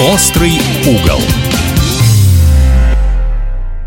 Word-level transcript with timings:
Острый 0.00 0.52
угол. 0.88 1.20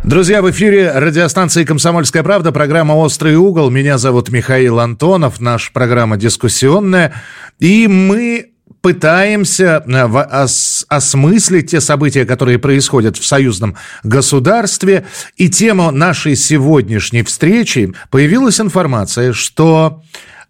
Друзья, 0.04 0.44
в 0.44 0.52
эфире 0.52 0.92
радиостанции 0.92 1.64
«Комсомольская 1.64 2.22
правда», 2.22 2.52
программа 2.52 2.94
«Острый 2.94 3.36
угол». 3.36 3.72
Меня 3.72 3.98
зовут 3.98 4.30
Михаил 4.30 4.80
Антонов, 4.80 5.42
наша 5.42 5.72
программа 5.74 6.18
дискуссионная. 6.18 7.16
И 7.58 7.88
мы 7.88 8.52
пытаемся 8.82 9.84
э, 9.88 10.44
осмыслить 10.88 11.72
те 11.72 11.82
события, 11.82 12.26
которые 12.26 12.60
происходят 12.60 13.18
в 13.18 13.26
союзном 13.26 13.76
государстве. 14.04 15.08
И 15.38 15.50
тема 15.50 15.90
нашей 15.90 16.36
сегодняшней 16.36 17.24
встречи 17.24 17.92
появилась 18.12 18.62
информация, 18.62 19.34
что 19.34 20.04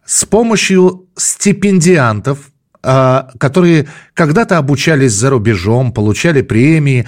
с 0.05 0.25
помощью 0.25 1.07
стипендиантов 1.15 2.49
которые 2.83 3.87
когда-то 4.13 4.57
обучались 4.57 5.13
за 5.13 5.29
рубежом, 5.29 5.93
получали 5.93 6.41
премии 6.41 7.07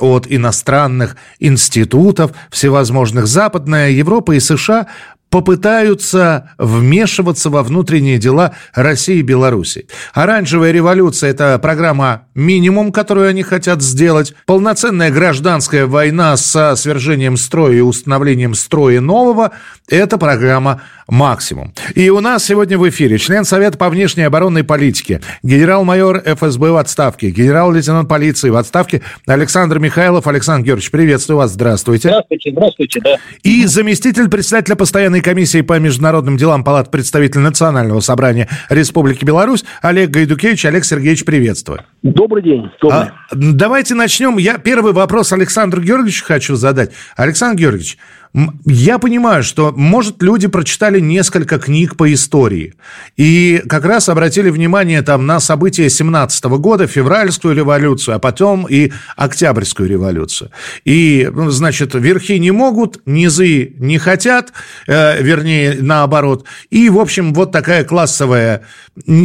от 0.00 0.26
иностранных 0.28 1.16
институтов 1.38 2.32
всевозможных. 2.50 3.26
Западная 3.26 3.90
Европа 3.90 4.32
и 4.32 4.40
США 4.40 4.88
попытаются 5.32 6.50
вмешиваться 6.58 7.48
во 7.48 7.62
внутренние 7.62 8.18
дела 8.18 8.54
России 8.74 9.16
и 9.16 9.22
Беларуси. 9.22 9.86
Оранжевая 10.12 10.72
революция– 10.72 11.30
это 11.32 11.58
программа 11.58 12.26
минимум, 12.34 12.92
которую 12.92 13.28
они 13.28 13.42
хотят 13.42 13.80
сделать. 13.80 14.34
Полноценная 14.44 15.10
гражданская 15.10 15.86
война 15.86 16.36
со 16.36 16.76
свержением 16.76 17.38
строя 17.38 17.76
и 17.76 17.80
установлением 17.80 18.54
строя 18.54 19.00
нового– 19.00 19.52
это 19.88 20.18
программа 20.18 20.82
максимум. 21.08 21.72
И 21.94 22.10
у 22.10 22.20
нас 22.20 22.44
сегодня 22.44 22.78
в 22.78 22.88
эфире 22.88 23.18
член 23.18 23.44
Совета 23.44 23.78
по 23.78 23.88
внешней 23.88 24.24
оборонной 24.24 24.64
политике, 24.64 25.20
генерал-майор 25.42 26.22
ФСБ 26.24 26.72
в 26.72 26.76
отставке, 26.76 27.30
генерал-лейтенант 27.30 28.08
полиции 28.08 28.50
в 28.50 28.56
отставке 28.56 29.02
Александр 29.26 29.78
Михайлов. 29.78 30.26
Александр 30.26 30.66
Георгиевич, 30.66 30.90
приветствую 30.90 31.38
вас, 31.38 31.52
здравствуйте. 31.52 32.08
Здравствуйте, 32.08 32.50
здравствуйте, 32.50 33.00
да. 33.00 33.16
И 33.42 33.66
заместитель 33.66 34.28
председателя 34.28 34.76
постоянной 34.76 35.20
комиссии 35.20 35.60
по 35.60 35.78
международным 35.78 36.36
делам 36.36 36.64
Палат 36.64 36.90
представителей 36.90 37.42
Национального 37.42 38.00
собрания 38.00 38.48
Республики 38.68 39.24
Беларусь 39.24 39.64
Олег 39.80 40.10
Гайдукевич. 40.10 40.64
Олег 40.66 40.84
Сергеевич, 40.84 41.24
приветствую. 41.24 41.80
Добрый 42.02 42.42
день. 42.42 42.70
Добрый. 42.80 43.00
А, 43.00 43.12
давайте 43.30 43.94
начнем. 43.94 44.38
Я 44.38 44.58
первый 44.58 44.92
вопрос 44.92 45.32
Александру 45.32 45.80
Георгиевичу 45.80 46.24
хочу 46.24 46.56
задать. 46.56 46.90
Александр 47.16 47.60
Георгиевич, 47.60 47.98
я 48.64 48.98
понимаю, 48.98 49.42
что, 49.42 49.72
может, 49.76 50.22
люди 50.22 50.46
прочитали 50.46 51.00
несколько 51.00 51.58
книг 51.58 51.96
по 51.96 52.10
истории 52.14 52.74
и 53.18 53.62
как 53.68 53.84
раз 53.84 54.08
обратили 54.08 54.48
внимание 54.48 55.02
там 55.02 55.26
на 55.26 55.38
события 55.38 55.90
17 55.90 56.44
года, 56.44 56.86
февральскую 56.86 57.54
революцию, 57.54 58.16
а 58.16 58.18
потом 58.18 58.66
и 58.66 58.90
октябрьскую 59.16 59.86
революцию. 59.86 60.50
И, 60.86 61.30
ну, 61.30 61.50
значит, 61.50 61.94
верхи 61.94 62.38
не 62.38 62.52
могут, 62.52 63.02
низы 63.04 63.74
не 63.78 63.98
хотят, 63.98 64.54
э, 64.86 65.22
вернее, 65.22 65.76
наоборот. 65.80 66.46
И, 66.70 66.88
в 66.88 66.98
общем, 66.98 67.34
вот 67.34 67.52
такая 67.52 67.84
классовая, 67.84 68.62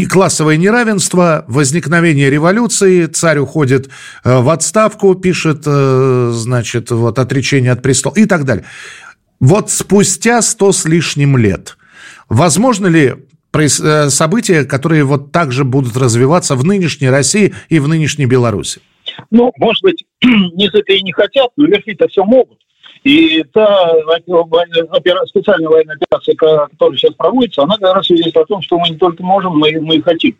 классовое 0.09 0.57
неравенство, 0.57 1.45
возникновение 1.47 2.29
революции, 2.29 3.05
царь 3.05 3.39
уходит 3.39 3.89
э, 4.25 4.37
в 4.41 4.49
отставку, 4.49 5.15
пишет, 5.15 5.63
э, 5.65 6.31
значит, 6.33 6.91
вот 6.91 7.19
отречение 7.19 7.71
от 7.71 7.81
престола 7.81 8.13
и 8.15 8.25
так 8.25 8.43
далее. 8.43 8.65
Вот 9.39 9.69
спустя 9.69 10.41
сто 10.41 10.71
с 10.71 10.85
лишним 10.85 11.37
лет, 11.37 11.77
возможно 12.27 12.87
ли 12.87 13.15
э, 13.53 14.09
события, 14.09 14.63
которые 14.63 15.03
вот 15.03 15.31
так 15.31 15.51
же 15.51 15.63
будут 15.63 15.95
развиваться 15.95 16.55
в 16.55 16.63
нынешней 16.65 17.09
России 17.09 17.53
и 17.69 17.79
в 17.79 17.87
нынешней 17.87 18.25
Беларуси? 18.25 18.81
Ну, 19.29 19.51
может 19.57 19.83
быть, 19.83 20.05
не 20.23 20.67
это 20.67 20.93
и 20.93 21.01
не 21.01 21.11
хотят, 21.11 21.49
но 21.55 21.65
верхи-то 21.65 22.07
все 22.07 22.23
могут. 22.23 22.59
И 23.03 23.43
та 23.53 23.93
специальная 25.27 25.69
военная 25.69 25.95
операция, 25.95 26.35
которая 26.35 26.97
сейчас 26.97 27.13
проводится, 27.13 27.61
она 27.63 27.77
как 27.77 27.95
раз 27.95 28.07
свидетельствует 28.07 28.45
о 28.45 28.47
том, 28.47 28.61
что 28.61 28.79
мы 28.79 28.89
не 28.89 28.97
только 28.97 29.23
можем, 29.23 29.53
мы, 29.57 29.79
мы 29.79 29.97
и 29.97 30.01
хотим 30.01 30.35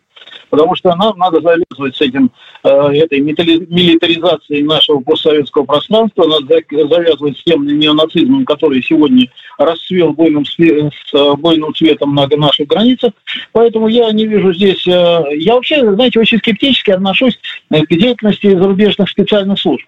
потому 0.50 0.74
что 0.74 0.94
нам 0.96 1.16
надо 1.18 1.40
завязывать 1.40 1.96
с 1.96 2.00
этим, 2.00 2.30
э, 2.64 2.68
этой 2.68 3.20
милитаризацией 3.20 4.62
нашего 4.62 5.00
постсоветского 5.00 5.64
пространства, 5.64 6.26
надо 6.26 6.62
завязывать 6.70 7.38
с 7.38 7.44
тем 7.44 7.66
неонацизмом, 7.66 8.44
который 8.44 8.82
сегодня 8.82 9.28
расцвел 9.58 10.12
бойным, 10.12 10.44
с 10.44 10.58
э, 10.58 11.34
бойным 11.36 11.74
цветом 11.74 12.14
на 12.14 12.26
наших 12.26 12.68
границах. 12.68 13.12
Поэтому 13.52 13.88
я 13.88 14.10
не 14.12 14.26
вижу 14.26 14.52
здесь... 14.52 14.86
Э, 14.86 15.24
я 15.36 15.54
вообще, 15.54 15.92
знаете, 15.94 16.20
очень 16.20 16.38
скептически 16.38 16.90
отношусь 16.90 17.38
к 17.70 17.88
деятельности 17.88 18.54
зарубежных 18.54 19.08
специальных 19.08 19.58
служб. 19.58 19.84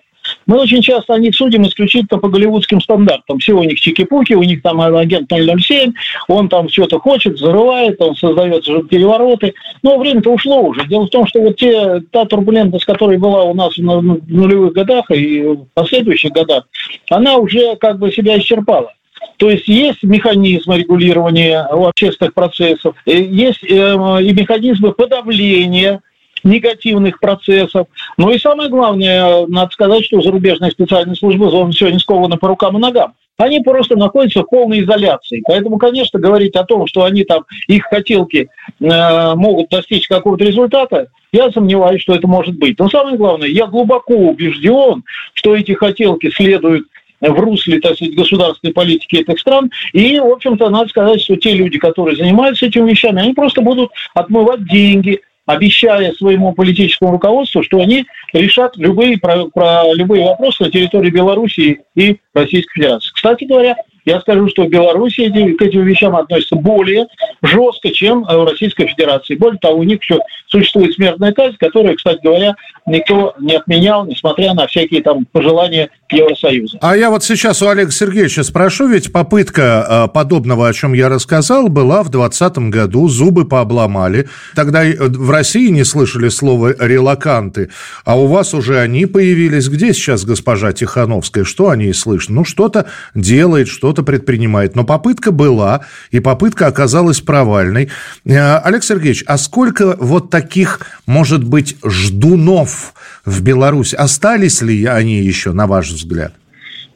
Мы 0.51 0.59
очень 0.59 0.83
часто 0.83 1.15
о 1.15 1.19
них 1.21 1.37
судим 1.37 1.63
исключительно 1.63 2.19
по 2.19 2.29
голливудским 2.29 2.81
стандартам. 2.81 3.39
Все 3.39 3.53
у 3.53 3.63
них 3.63 3.79
чики-пуки, 3.79 4.33
у 4.33 4.43
них 4.43 4.63
там 4.63 4.81
агент 4.81 5.31
007, 5.31 5.93
он 6.27 6.49
там 6.49 6.69
что-то 6.69 6.99
хочет, 6.99 7.35
взрывает, 7.35 8.03
он 8.03 8.17
создает 8.17 8.65
перевороты. 8.89 9.55
Но 9.85 9.97
время-то 9.97 10.33
ушло 10.33 10.63
уже. 10.63 10.89
Дело 10.89 11.07
в 11.07 11.11
том, 11.11 11.29
что 11.29 11.41
вот 11.41 11.57
те, 11.57 12.01
та 12.11 12.25
турбулентность, 12.25 12.85
которая 12.85 13.17
была 13.17 13.45
у 13.45 13.55
нас 13.55 13.77
в 13.77 13.81
нулевых 13.81 14.73
годах 14.73 15.09
и 15.13 15.41
в 15.41 15.67
последующих 15.73 16.33
годах, 16.33 16.67
она 17.11 17.37
уже 17.37 17.77
как 17.77 18.01
бы 18.01 18.11
себя 18.11 18.37
исчерпала. 18.37 18.93
То 19.37 19.51
есть 19.51 19.69
есть 19.69 20.03
механизмы 20.03 20.79
регулирования 20.79 21.61
общественных 21.61 22.35
процессов, 22.35 22.97
э, 23.07 23.23
есть 23.23 23.63
э, 23.63 23.77
и 24.23 24.33
механизмы 24.33 24.93
подавления 24.95 26.01
негативных 26.45 27.21
процессов. 27.21 27.87
Ну 28.17 28.31
и 28.31 28.39
самое 28.39 28.69
главное, 28.69 29.47
надо 29.47 29.71
сказать, 29.73 30.05
что 30.05 30.21
зарубежные 30.21 30.71
специальные 30.71 31.17
службы 31.17 31.49
сегодня 31.73 31.99
скованы 31.99 32.37
по 32.37 32.49
рукам 32.49 32.77
и 32.77 32.81
ногам. 32.81 33.15
Они 33.41 33.61
просто 33.61 33.97
находятся 33.97 34.43
в 34.43 34.51
полной 34.51 34.83
изоляции. 34.83 35.43
Поэтому, 35.47 35.79
конечно, 35.79 36.21
говорить 36.21 36.55
о 36.57 36.65
том, 36.65 36.87
что 36.87 37.05
они 37.05 37.25
там, 37.25 37.45
их 37.69 37.85
хотелки 37.85 38.49
э, 38.81 39.35
могут 39.35 39.71
достичь 39.71 40.09
какого-то 40.09 40.45
результата, 40.45 41.07
я 41.33 41.51
сомневаюсь, 41.51 42.03
что 42.03 42.15
это 42.15 42.27
может 42.27 42.59
быть. 42.59 42.79
Но 42.79 42.91
самое 42.91 43.17
главное, 43.17 43.49
я 43.49 43.67
глубоко 43.67 44.15
убежден, 44.15 45.05
что 45.33 45.57
эти 45.57 45.73
хотелки 45.73 46.31
следуют 46.31 46.87
в 47.21 47.41
русле, 47.41 47.81
так 47.81 47.95
сказать, 47.95 48.15
государственной 48.15 48.73
политики 48.73 49.17
этих 49.17 49.39
стран. 49.39 49.71
И, 49.93 50.19
в 50.19 50.27
общем-то, 50.27 50.69
надо 50.69 50.89
сказать, 50.89 51.23
что 51.23 51.37
те 51.37 51.53
люди, 51.53 51.79
которые 51.79 52.17
занимаются 52.17 52.67
этими 52.67 52.91
вещами, 52.91 53.23
они 53.23 53.35
просто 53.35 53.63
будут 53.63 53.91
отмывать 54.15 54.67
деньги, 54.69 55.21
обещая 55.53 56.13
своему 56.13 56.53
политическому 56.53 57.13
руководству, 57.13 57.63
что 57.63 57.81
они 57.81 58.07
решат 58.33 58.77
любые, 58.77 59.19
про, 59.19 59.47
про 59.47 59.93
любые 59.95 60.25
вопросы 60.25 60.65
на 60.65 60.71
территории 60.71 61.11
Белоруссии 61.11 61.81
и 61.95 62.19
Российской 62.35 62.73
Федерации. 62.75 63.11
Кстати 63.15 63.45
говоря, 63.45 63.77
я 64.05 64.21
скажу, 64.21 64.49
что 64.49 64.65
в 64.65 64.69
Беларуси 64.69 65.29
к 65.55 65.63
этим 65.63 65.85
вещам 65.85 66.17
относятся 66.17 66.57
более 66.57 67.07
жестко, 67.43 67.91
чем 67.91 68.25
в 68.25 68.45
Российской 68.45 68.87
Федерации. 68.87 69.37
Более 69.37 69.59
того, 69.59 69.79
у 69.79 69.83
них 69.83 70.03
еще 70.03 70.19
существует 70.49 70.95
смертная 70.95 71.33
казнь, 71.33 71.57
которую, 71.59 71.97
кстати 71.97 72.21
говоря, 72.23 72.55
никто 72.87 73.35
не 73.39 73.57
отменял, 73.57 74.05
несмотря 74.07 74.55
на 74.55 74.67
всякие 74.67 75.03
там 75.03 75.25
пожелания 75.27 75.91
Евросоюза. 76.11 76.79
А 76.81 76.97
я 76.97 77.11
вот 77.11 77.23
сейчас 77.25 77.63
у 77.63 77.69
Олега 77.69 77.91
Сергеевича 77.91 78.43
спрошу, 78.43 78.89
ведь 78.89 79.13
попытка 79.13 80.07
э, 80.09 80.13
подобного, 80.13 80.69
о 80.69 80.73
чем 80.73 80.93
я 80.93 81.09
рассказал, 81.09 81.69
была 81.69 82.03
в 82.03 82.11
2020 82.11 82.71
году, 82.71 83.09
зубы 83.09 83.47
пообломали. 83.47 84.29
Тогда 84.55 84.83
в 84.83 85.31
России 85.31 85.69
не 85.69 85.85
слышали 85.85 86.29
слова 86.29 86.75
«релаканты», 86.79 87.71
а 88.05 88.19
у 88.19 88.27
вас 88.27 88.55
уже 88.55 88.79
они 88.81 89.07
появились. 89.07 89.69
Где 89.69 89.93
сейчас 89.93 90.25
госпожа 90.25 90.73
Тихановская? 90.73 91.45
Что 91.45 91.71
о 91.71 91.77
ней 91.77 91.95
слышно? 91.95 92.37
Ну, 92.37 92.45
что-то 92.45 92.87
делает, 93.15 93.69
что-то 93.91 94.05
предпринимает. 94.05 94.77
Но 94.77 94.85
попытка 94.85 95.33
была, 95.33 95.81
и 96.13 96.21
попытка 96.21 96.69
оказалась 96.69 97.21
провальной. 97.21 97.89
Э, 98.25 98.59
Олег 98.59 98.85
Сергеевич, 98.85 99.25
а 99.27 99.37
сколько 99.37 99.97
вот 99.99 100.31
таких, 100.31 100.81
может 101.07 101.43
быть, 101.43 101.77
ждунов 101.85 102.95
в 103.25 103.43
Беларуси? 103.43 103.97
Остались 103.97 104.63
ли 104.63 104.85
они 104.85 105.17
еще, 105.17 105.53
на 105.53 105.67
ваш 105.67 105.89
взгляд? 105.89 106.33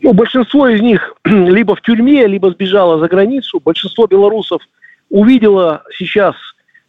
Ну, 0.02 0.12
большинство 0.12 0.68
из 0.68 0.80
них 0.80 1.14
либо 1.24 1.74
в 1.74 1.82
тюрьме, 1.82 2.28
либо 2.28 2.50
сбежало 2.52 3.00
за 3.00 3.08
границу. 3.08 3.60
Большинство 3.64 4.06
белорусов 4.06 4.62
увидело 5.10 5.82
сейчас, 5.98 6.36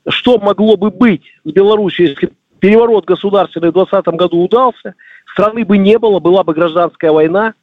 что 0.08 0.38
могло 0.38 0.78
бы 0.78 0.92
быть 0.92 1.24
с 1.46 1.52
Беларусью, 1.52 2.10
если 2.10 2.30
переворот 2.60 3.06
государственный 3.06 3.70
в 3.70 3.74
2020 3.74 4.20
году 4.20 4.44
удался, 4.44 4.94
страны 5.32 5.66
бы 5.66 5.80
не 5.80 5.98
было, 5.98 6.20
была 6.20 6.44
бы 6.44 6.54
гражданская 6.54 7.12
война. 7.12 7.56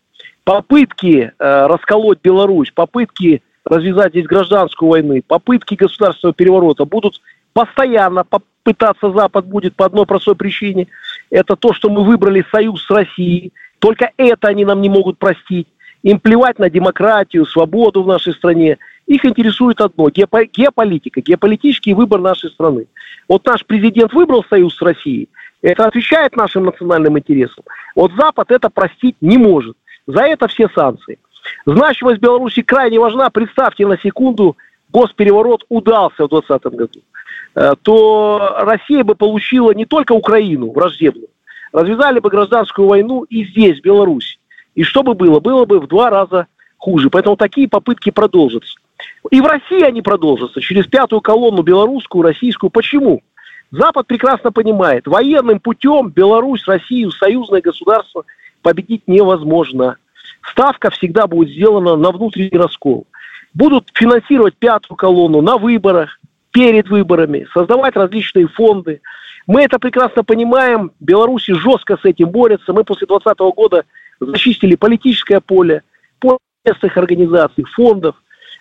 Попытки 0.45 1.33
э, 1.39 1.67
расколоть 1.67 2.19
Беларусь, 2.23 2.73
попытки 2.73 3.43
развязать 3.65 4.11
здесь 4.11 4.27
гражданскую 4.27 4.91
войну, 4.91 5.21
попытки 5.27 5.75
государственного 5.75 6.35
переворота 6.35 6.85
будут 6.85 7.21
постоянно 7.53 8.25
пытаться 8.65 9.13
Запад 9.13 9.47
будет 9.47 9.77
по 9.77 9.87
одной 9.87 10.07
простой 10.07 10.35
причине. 10.35 10.89
Это 11.31 11.57
то, 11.57 11.73
что 11.73 11.91
мы 11.91 12.05
выбрали 12.05 12.45
союз 12.51 12.85
с 12.85 12.91
Россией. 12.91 13.53
Только 13.79 14.11
это 14.17 14.49
они 14.49 14.65
нам 14.65 14.81
не 14.81 14.89
могут 14.89 15.19
простить. 15.19 15.69
Им 16.03 16.19
плевать 16.19 16.59
на 16.59 16.71
демократию, 16.71 17.47
свободу 17.47 18.03
в 18.03 18.09
нашей 18.09 18.33
стране. 18.33 18.79
Их 19.07 19.25
интересует 19.25 19.81
одно– 19.81 20.09
геополитика, 20.11 21.21
геополитический 21.21 21.93
выбор 21.93 22.21
нашей 22.21 22.51
страны. 22.51 22.87
Вот 23.29 23.45
наш 23.47 23.65
президент 23.65 24.13
выбрал 24.13 24.45
союз 24.49 24.77
с 24.77 24.83
Россией. 24.83 25.29
Это 25.61 25.87
отвечает 25.87 26.37
нашим 26.37 26.65
национальным 26.65 27.19
интересам. 27.19 27.65
Вот 27.95 28.13
Запад 28.17 28.51
это 28.51 28.69
простить 28.69 29.17
не 29.21 29.39
может. 29.39 29.77
За 30.07 30.23
это 30.23 30.49
все 30.49 30.69
санкции. 30.75 31.19
Значимость 31.67 32.21
Беларуси 32.21 32.63
крайне 32.63 32.99
важна. 32.99 33.31
Представьте 33.31 33.87
на 33.87 33.99
секунду, 33.99 34.57
госпереворот 34.91 35.65
удался 35.69 36.27
в 36.27 36.29
2020 36.29 36.65
году. 36.79 37.01
Э, 37.55 37.73
то 37.83 38.57
Россия 38.61 39.05
бы 39.05 39.15
получила 39.15 39.73
не 39.73 39.85
только 39.85 40.13
Украину 40.13 40.73
враждебную, 40.73 41.29
развязали 41.73 42.21
бы 42.21 42.31
гражданскую 42.31 42.89
войну 42.89 43.25
и 43.25 43.45
здесь, 43.45 43.81
в 43.81 43.83
Беларуси. 43.83 44.39
И 44.75 44.83
что 44.83 45.03
бы 45.03 45.15
было? 45.15 45.41
Было 45.41 45.65
бы 45.65 45.81
в 45.81 45.87
два 45.87 46.11
раза 46.11 46.47
хуже. 46.79 47.11
Поэтому 47.11 47.37
такие 47.37 47.69
попытки 47.69 48.11
продолжатся. 48.11 48.75
И 49.31 49.41
в 49.41 49.47
России 49.47 49.83
они 49.83 50.03
продолжатся 50.03 50.61
через 50.61 50.87
пятую 50.87 51.21
колонну 51.21 51.63
белорусскую, 51.63 52.23
российскую. 52.23 52.71
Почему? 52.71 53.23
Запад 53.71 54.07
прекрасно 54.07 54.53
понимает, 54.53 55.07
военным 55.07 55.59
путем 55.59 56.11
Беларусь, 56.11 56.67
Россию, 56.67 57.11
союзное 57.11 57.63
государство 57.63 58.25
победить 58.63 59.03
невозможно. 59.07 59.97
Ставка 60.51 60.91
всегда 60.91 61.27
будет 61.27 61.51
сделана 61.51 61.97
на 61.97 62.11
внутренний 62.11 62.59
раскол. 62.59 63.07
Будут 63.55 63.91
финансировать 63.95 64.57
пятую 64.57 64.97
колонну 64.97 65.43
на 65.43 65.59
выборах, 65.59 66.19
перед 66.53 66.89
выборами, 66.89 67.49
создавать 67.53 67.97
различные 67.97 68.47
фонды. 68.47 69.01
Мы 69.47 69.63
это 69.63 69.79
прекрасно 69.79 70.23
понимаем. 70.23 70.93
Беларуси 71.01 71.53
жестко 71.53 71.97
с 71.97 72.05
этим 72.05 72.29
борются. 72.29 72.73
Мы 72.73 72.85
после 72.85 73.07
2020 73.07 73.57
года 73.57 73.85
зачистили 74.21 74.77
политическое 74.77 75.41
поле, 75.41 75.83
поле 76.21 76.39
местных 76.65 76.97
организаций, 76.97 77.65
фондов. 77.65 78.15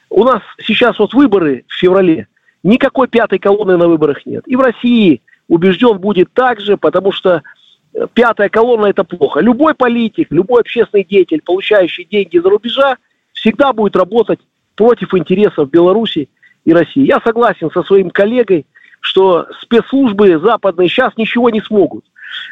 У 0.09 0.23
нас 0.23 0.41
сейчас 0.63 0.97
вот 0.97 1.13
выборы 1.13 1.65
в 1.67 1.73
феврале. 1.75 2.27
Никакой 2.63 3.07
пятой 3.07 3.39
колонны 3.39 3.77
на 3.77 3.87
выборах 3.87 4.25
нет. 4.25 4.47
И 4.47 4.55
в 4.55 4.61
России 4.61 5.21
убежден 5.47 5.97
будет 5.99 6.31
так 6.33 6.59
же, 6.61 6.77
потому 6.77 7.11
что 7.11 7.43
пятая 8.13 8.49
колонна 8.49 8.87
это 8.87 9.03
плохо. 9.03 9.39
Любой 9.39 9.73
политик, 9.73 10.27
любой 10.31 10.61
общественный 10.61 11.03
деятель, 11.03 11.41
получающий 11.41 12.05
деньги 12.05 12.37
за 12.37 12.49
рубежа, 12.49 12.97
всегда 13.33 13.73
будет 13.73 13.95
работать 13.95 14.39
против 14.75 15.13
интересов 15.13 15.69
Беларуси 15.69 16.29
и 16.65 16.73
России. 16.73 17.05
Я 17.05 17.19
согласен 17.23 17.69
со 17.71 17.83
своим 17.83 18.09
коллегой, 18.09 18.65
что 18.99 19.47
спецслужбы 19.61 20.39
западные 20.39 20.87
сейчас 20.87 21.15
ничего 21.17 21.49
не 21.49 21.61
смогут. 21.61 22.05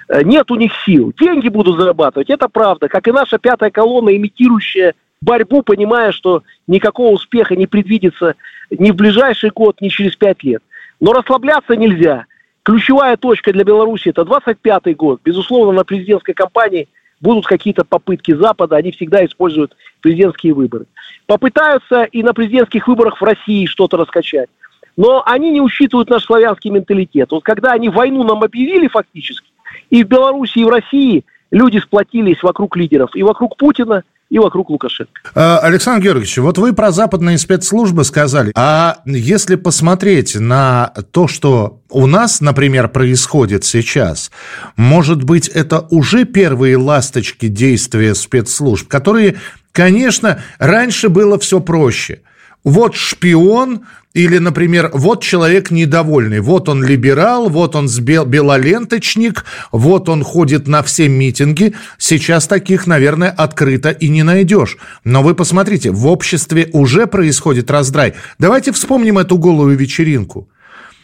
Э, 0.07 0.23
нет 0.23 0.49
у 0.51 0.55
них 0.55 0.71
сил. 0.85 1.13
Деньги 1.19 1.47
будут 1.47 1.79
зарабатывать, 1.79 2.29
это 2.29 2.49
правда. 2.49 2.87
Как 2.87 3.07
и 3.07 3.11
наша 3.11 3.37
пятая 3.37 3.71
колонна, 3.71 4.15
имитирующая 4.15 4.95
борьбу, 5.21 5.61
понимая, 5.61 6.11
что 6.11 6.43
никакого 6.67 7.13
успеха 7.13 7.55
не 7.55 7.67
предвидится 7.67 8.35
ни 8.71 8.91
в 8.91 8.95
ближайший 8.95 9.51
год, 9.51 9.79
ни 9.81 9.89
через 9.89 10.15
пять 10.15 10.43
лет. 10.43 10.63
Но 10.99 11.13
расслабляться 11.13 11.75
нельзя. 11.75 12.25
Ключевая 12.63 13.17
точка 13.17 13.51
для 13.53 13.63
Беларуси– 13.63 14.09
это 14.09 14.25
25 14.25 14.95
год. 14.95 15.21
Безусловно, 15.23 15.71
на 15.71 15.83
президентской 15.83 16.33
кампании 16.33 16.87
будут 17.21 17.45
какие-то 17.45 17.83
попытки 17.83 18.33
Запада, 18.33 18.75
они 18.75 18.91
всегда 18.91 19.25
используют 19.25 19.75
президентские 20.01 20.53
выборы. 20.53 20.85
Попытаются 21.25 22.03
и 22.03 22.23
на 22.23 22.33
президентских 22.33 22.87
выборах 22.87 23.19
в 23.19 23.23
России 23.23 23.65
что-то 23.65 23.97
раскачать. 23.97 24.49
Но 24.97 25.23
они 25.25 25.51
не 25.51 25.61
учитывают 25.61 26.09
наш 26.09 26.25
славянский 26.25 26.69
менталитет. 26.69 27.31
Вот 27.31 27.43
когда 27.43 27.71
они 27.71 27.89
войну 27.89 28.23
нам 28.23 28.43
объявили 28.43 28.87
фактически, 28.87 29.49
и 29.89 30.03
в 30.03 30.07
Беларуси, 30.07 30.59
и 30.59 30.65
в 30.65 30.69
России 30.69 31.25
люди 31.51 31.77
сплотились 31.77 32.43
вокруг 32.43 32.75
лидеров, 32.75 33.15
и 33.15 33.23
вокруг 33.23 33.57
Путина– 33.57 34.03
и 34.29 34.37
вокруг 34.37 34.69
Лукашенко. 34.69 35.11
А, 35.33 35.59
Александр 35.59 36.05
Георгиевич, 36.05 36.37
вот 36.37 36.57
вы 36.57 36.73
про 36.73 36.91
западные 36.91 37.37
спецслужбы 37.37 38.03
сказали. 38.03 38.51
А 38.55 38.97
если 39.05 39.55
посмотреть 39.55 40.35
на 40.35 40.93
то, 41.11 41.27
что 41.27 41.81
у 41.89 42.05
нас, 42.05 42.39
например, 42.39 42.89
происходит 42.89 43.65
сейчас, 43.65 44.31
может 44.75 45.23
быть, 45.23 45.47
это 45.47 45.87
уже 45.89 46.25
первые 46.25 46.77
ласточки 46.77 47.47
действия 47.47 48.13
спецслужб, 48.13 48.87
которые, 48.87 49.37
конечно, 49.71 50.41
раньше 50.59 51.09
было 51.09 51.39
все 51.39 51.59
проще– 51.59 52.21
вот 52.63 52.95
шпион 52.95 53.81
или, 54.13 54.39
например, 54.39 54.89
вот 54.93 55.21
человек 55.23 55.69
недовольный, 55.69 56.39
вот 56.39 56.67
он 56.67 56.83
либерал, 56.83 57.49
вот 57.49 57.75
он 57.75 57.87
белоленточник, 57.87 59.45
вот 59.71 60.09
он 60.09 60.23
ходит 60.23 60.67
на 60.67 60.81
все 60.81 61.07
митинги. 61.07 61.75
Сейчас 61.97 62.47
таких, 62.47 62.87
наверное, 62.87 63.29
открыто 63.29 63.91
и 63.91 64.09
не 64.09 64.23
найдешь. 64.23 64.77
Но 65.03 65.21
вы 65.21 65.35
посмотрите, 65.35 65.91
в 65.91 66.07
обществе 66.07 66.69
уже 66.73 67.05
происходит 67.05 67.69
раздрай. 67.69 68.15
Давайте 68.39 68.71
вспомним 68.71 69.19
эту 69.19 69.37
голую 69.37 69.77
вечеринку. 69.77 70.49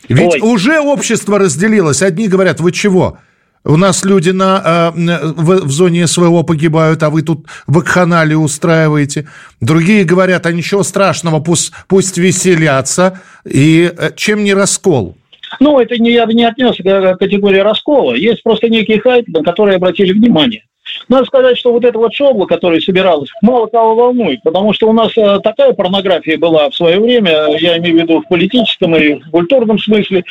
Ведь 0.09 0.35
Ой. 0.35 0.39
уже 0.41 0.79
общество 0.79 1.39
разделилось. 1.39 2.01
Одни 2.01 2.27
говорят, 2.27 2.59
вы 2.59 2.71
чего? 2.71 3.19
У 3.65 3.77
нас 3.77 4.05
люди 4.05 4.29
на, 4.29 4.93
э, 4.95 5.31
в, 5.35 5.65
в 5.65 5.71
зоне 5.71 6.05
СВО 6.05 6.43
погибают, 6.43 7.01
а 7.01 7.09
вы 7.09 7.23
тут 7.23 7.47
вакханалию 7.65 8.39
устраиваете. 8.39 9.27
Другие 9.59 10.03
говорят, 10.03 10.45
а 10.45 10.51
ничего 10.51 10.83
страшного, 10.83 11.39
пусть, 11.39 11.71
пусть 11.87 12.17
веселятся. 12.17 13.19
И 13.43 13.91
э, 13.97 14.11
чем 14.15 14.43
не 14.43 14.53
раскол? 14.53 15.17
Ну, 15.59 15.79
это 15.79 15.97
не, 15.97 16.11
я 16.11 16.27
бы 16.27 16.33
не 16.33 16.45
отнес 16.45 16.75
к 16.77 17.17
категории 17.17 17.59
раскола. 17.59 18.13
Есть 18.13 18.43
просто 18.43 18.69
некий 18.69 18.99
хайп, 18.99 19.27
на 19.29 19.43
который 19.43 19.77
обратили 19.77 20.13
внимание. 20.13 20.63
Надо 21.09 21.25
сказать, 21.25 21.57
что 21.57 21.71
вот 21.71 21.83
это 21.85 21.97
вот 21.97 22.13
шобло, 22.13 22.45
которое 22.45 22.79
собиралось, 22.81 23.29
мало 23.41 23.67
кого 23.67 23.95
волнует, 23.95 24.41
потому 24.43 24.73
что 24.73 24.89
у 24.89 24.93
нас 24.93 25.11
э, 25.17 25.39
такая 25.43 25.73
порнография 25.73 26.37
была 26.37 26.69
в 26.69 26.75
свое 26.75 26.99
время, 26.99 27.57
я 27.59 27.77
имею 27.77 27.97
в 27.97 28.01
виду 28.01 28.21
в 28.21 28.27
политическом 28.27 28.95
и 28.95 29.15
в 29.15 29.31
культурном 29.31 29.79
смысле, 29.79 30.23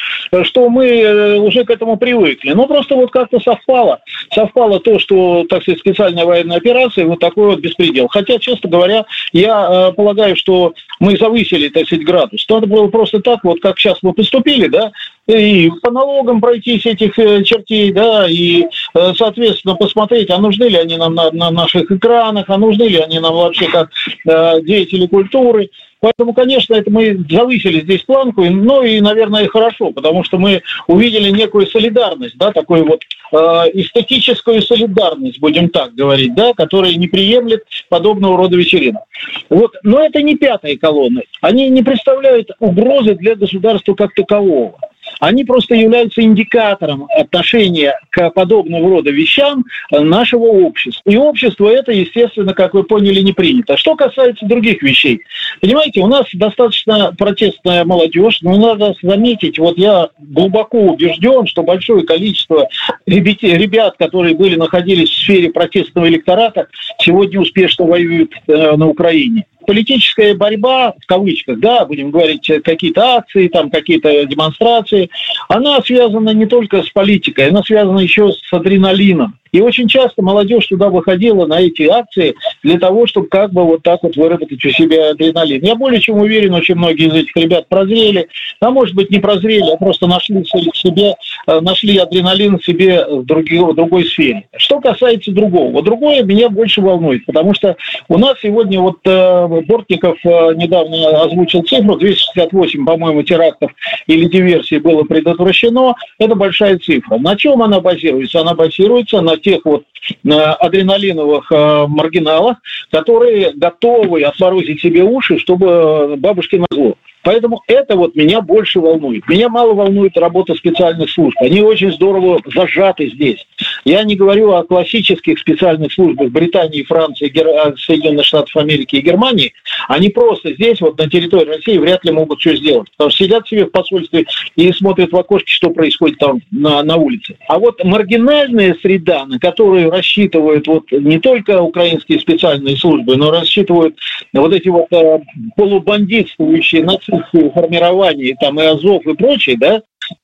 что 0.42 0.68
мы 0.68 0.86
э, 0.86 1.38
уже 1.38 1.64
к 1.64 1.70
этому 1.70 1.96
привыкли. 1.96 2.52
Но 2.52 2.66
просто 2.66 2.94
вот 2.94 3.10
как-то 3.10 3.40
совпало. 3.40 4.00
Совпало 4.32 4.80
то, 4.80 4.98
что, 4.98 5.44
так 5.48 5.62
сказать, 5.62 5.80
специальная 5.80 6.24
военная 6.24 6.56
операция, 6.56 7.06
вот 7.06 7.20
такой 7.20 7.46
вот 7.46 7.60
беспредел. 7.60 8.08
Хотя, 8.08 8.38
честно 8.38 8.70
говоря, 8.70 9.04
я 9.32 9.88
э, 9.90 9.92
полагаю, 9.92 10.36
что 10.36 10.74
мы 11.00 11.16
завысили, 11.16 11.68
так 11.68 11.86
сказать, 11.86 12.04
градус. 12.04 12.46
Надо 12.48 12.66
было 12.66 12.88
просто 12.88 13.20
так, 13.20 13.40
вот 13.44 13.60
как 13.60 13.78
сейчас 13.78 13.98
мы 14.02 14.12
поступили, 14.12 14.66
да, 14.66 14.92
и 15.26 15.70
по 15.82 15.90
налогам 15.90 16.40
пройтись 16.40 16.84
этих 16.86 17.14
чертей, 17.16 17.92
да, 17.92 18.28
и, 18.28 18.66
соответственно, 18.92 19.74
посмотреть, 19.74 20.30
а 20.30 20.38
нужны 20.38 20.64
ли 20.64 20.76
они 20.76 20.96
нам 20.96 21.14
на, 21.14 21.30
на 21.30 21.50
наших 21.50 21.90
экранах, 21.90 22.44
а 22.48 22.58
нужны 22.58 22.84
ли 22.84 22.98
они 22.98 23.18
нам 23.18 23.34
вообще 23.34 23.66
как 23.68 23.90
э, 24.26 24.60
деятели 24.62 25.06
культуры. 25.06 25.70
Поэтому, 26.00 26.34
конечно, 26.34 26.74
это 26.74 26.90
мы 26.90 27.24
завысили 27.30 27.80
здесь 27.80 28.02
планку, 28.02 28.44
но 28.44 28.82
и, 28.82 29.00
наверное, 29.00 29.44
и 29.44 29.48
хорошо, 29.48 29.90
потому 29.90 30.22
что 30.22 30.38
мы 30.38 30.60
увидели 30.86 31.30
некую 31.30 31.66
солидарность, 31.66 32.36
да, 32.36 32.52
такую 32.52 32.84
вот 32.84 33.00
э, 33.32 33.36
эстетическую 33.72 34.60
солидарность, 34.60 35.40
будем 35.40 35.70
так 35.70 35.94
говорить, 35.94 36.34
да, 36.34 36.52
которая 36.52 36.94
не 36.96 37.08
приемлет 37.08 37.64
подобного 37.88 38.36
рода 38.36 38.58
вечеринок. 38.58 39.04
Вот, 39.48 39.76
но 39.82 40.04
это 40.04 40.20
не 40.20 40.36
пятая 40.36 40.76
колонна. 40.76 41.22
Они 41.40 41.70
не 41.70 41.82
представляют 41.82 42.50
угрозы 42.58 43.14
для 43.14 43.34
государства 43.34 43.94
как 43.94 44.12
такового 44.12 44.76
они 45.20 45.44
просто 45.44 45.74
являются 45.74 46.22
индикатором 46.22 47.06
отношения 47.16 47.98
к 48.10 48.30
подобного 48.30 48.88
рода 48.88 49.10
вещам 49.10 49.64
нашего 49.90 50.44
общества. 50.44 51.10
И 51.10 51.16
общество 51.16 51.68
это, 51.68 51.92
естественно, 51.92 52.54
как 52.54 52.74
вы 52.74 52.84
поняли, 52.84 53.20
не 53.20 53.32
принято. 53.32 53.76
Что 53.76 53.96
касается 53.96 54.46
других 54.46 54.82
вещей. 54.82 55.20
Понимаете, 55.60 56.00
у 56.00 56.06
нас 56.06 56.26
достаточно 56.32 57.12
протестная 57.16 57.84
молодежь, 57.84 58.38
но 58.42 58.56
надо 58.56 58.94
заметить, 59.02 59.58
вот 59.58 59.78
я 59.78 60.08
глубоко 60.18 60.78
убежден, 60.78 61.46
что 61.46 61.62
большое 61.62 62.04
количество 62.04 62.68
ребят, 63.06 63.42
ребят 63.42 63.96
которые 63.98 64.34
были, 64.34 64.56
находились 64.56 65.10
в 65.10 65.22
сфере 65.22 65.50
протестного 65.50 66.08
электората, 66.08 66.68
сегодня 66.98 67.40
успешно 67.40 67.86
воюют 67.86 68.32
э, 68.46 68.76
на 68.76 68.88
Украине 68.88 69.46
политическая 69.66 70.34
борьба, 70.34 70.94
в 71.00 71.06
кавычках, 71.06 71.58
да, 71.58 71.84
будем 71.84 72.10
говорить, 72.10 72.50
какие-то 72.64 73.16
акции, 73.16 73.48
там 73.48 73.70
какие-то 73.70 74.24
демонстрации, 74.24 75.10
она 75.48 75.80
связана 75.82 76.30
не 76.30 76.46
только 76.46 76.82
с 76.82 76.90
политикой, 76.90 77.48
она 77.48 77.62
связана 77.62 78.00
еще 78.00 78.32
с 78.32 78.52
адреналином. 78.52 79.38
И 79.54 79.60
очень 79.60 79.86
часто 79.86 80.20
молодежь 80.20 80.66
туда 80.66 80.88
выходила 80.88 81.46
на 81.46 81.60
эти 81.60 81.82
акции 81.82 82.34
для 82.64 82.76
того, 82.76 83.06
чтобы 83.06 83.28
как 83.28 83.52
бы 83.52 83.64
вот 83.64 83.84
так 83.84 84.02
вот 84.02 84.16
выработать 84.16 84.64
у 84.64 84.70
себя 84.70 85.10
адреналин. 85.10 85.62
Я 85.62 85.76
более 85.76 86.00
чем 86.00 86.18
уверен, 86.18 86.54
очень 86.54 86.74
многие 86.74 87.06
из 87.06 87.14
этих 87.14 87.36
ребят 87.36 87.68
прозрели, 87.68 88.26
а 88.58 88.70
может 88.70 88.96
быть 88.96 89.10
не 89.10 89.20
прозрели, 89.20 89.70
а 89.72 89.76
просто 89.76 90.08
нашли 90.08 90.42
в 90.42 90.76
себе, 90.76 91.14
нашли 91.46 91.96
адреналин 91.98 92.60
себе 92.60 93.04
в, 93.06 93.24
другой, 93.24 93.72
в 93.72 93.74
другой 93.74 94.04
сфере. 94.04 94.48
Что 94.56 94.80
касается 94.80 95.32
другого, 95.32 95.82
другое 95.82 96.22
меня 96.22 96.48
больше 96.48 96.80
волнует, 96.80 97.26
потому 97.26 97.54
что 97.54 97.76
у 98.08 98.18
нас 98.18 98.38
сегодня 98.40 98.80
вот 98.80 98.98
э, 99.04 99.62
Бортников 99.66 100.18
э, 100.24 100.54
недавно 100.54 101.22
озвучил 101.22 101.62
цифру, 101.62 101.96
268, 101.96 102.84
по-моему, 102.84 103.22
терактов 103.22 103.72
или 104.06 104.26
диверсий 104.26 104.78
было 104.78 105.04
предотвращено, 105.04 105.94
это 106.18 106.34
большая 106.34 106.78
цифра. 106.78 107.18
На 107.18 107.36
чем 107.36 107.62
она 107.62 107.80
базируется? 107.80 108.40
Она 108.40 108.54
базируется 108.54 109.20
на 109.20 109.36
тех 109.36 109.60
вот 109.64 109.84
э, 110.24 110.30
адреналиновых 110.30 111.50
э, 111.50 111.86
маргиналах, 111.88 112.58
которые 112.90 113.52
готовы 113.54 114.22
отморозить 114.22 114.80
себе 114.80 115.02
уши, 115.02 115.38
чтобы 115.38 116.16
бабушки 116.18 116.56
на 116.56 116.66
зло. 116.70 116.94
Поэтому 117.24 117.62
это 117.66 117.96
вот 117.96 118.14
меня 118.14 118.40
больше 118.40 118.80
волнует. 118.80 119.26
Меня 119.28 119.48
мало 119.48 119.74
волнует 119.74 120.16
работа 120.16 120.54
специальных 120.54 121.10
служб. 121.10 121.36
Они 121.40 121.62
очень 121.62 121.92
здорово 121.92 122.40
зажаты 122.54 123.08
здесь. 123.08 123.46
Я 123.84 124.04
не 124.04 124.14
говорю 124.14 124.52
о 124.52 124.62
классических 124.62 125.38
специальных 125.38 125.92
службах 125.92 126.30
Британии, 126.30 126.82
Франции, 126.82 127.28
Гер... 127.28 127.76
Соединенных 127.78 128.26
Штатов 128.26 128.56
Америки 128.56 128.96
и 128.96 129.00
Германии. 129.00 129.52
Они 129.88 130.10
просто 130.10 130.52
здесь, 130.52 130.80
вот 130.80 130.98
на 130.98 131.08
территории 131.08 131.56
России, 131.56 131.78
вряд 131.78 132.04
ли 132.04 132.12
могут 132.12 132.40
что 132.40 132.54
сделать. 132.54 132.90
Потому 132.92 133.10
что 133.10 133.24
сидят 133.24 133.48
себе 133.48 133.66
в 133.66 133.70
посольстве 133.70 134.26
и 134.56 134.72
смотрят 134.72 135.12
в 135.12 135.16
окошке, 135.16 135.50
что 135.50 135.70
происходит 135.70 136.18
там 136.18 136.40
на, 136.50 136.82
на 136.82 136.96
улице. 136.96 137.36
А 137.48 137.58
вот 137.58 137.82
маргинальная 137.84 138.76
среда, 138.82 139.24
на 139.26 139.38
которую 139.38 139.90
рассчитывают 139.90 140.66
вот 140.66 140.90
не 140.92 141.18
только 141.18 141.62
украинские 141.62 142.20
специальные 142.20 142.76
службы, 142.76 143.16
но 143.16 143.30
рассчитывают 143.30 143.96
вот 144.32 144.52
эти 144.52 144.68
вот 144.68 144.86
э, 144.92 145.20
полубандитствующие 145.56 146.84
нацистские 147.14 147.50
формирования, 147.50 148.36
там 148.40 148.60
и 148.60 148.64
Азов 148.64 149.06
и 149.06 149.14
прочее, 149.14 149.56
да, 149.58 149.82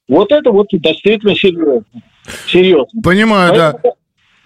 вот 0.09 0.33
это 0.33 0.51
вот 0.51 0.69
действительно 0.73 1.35
серьезно. 1.35 1.85
Серьезно. 2.47 3.03
Понимаю, 3.03 3.51
Поэтому, 3.51 3.81
да. 3.83 3.91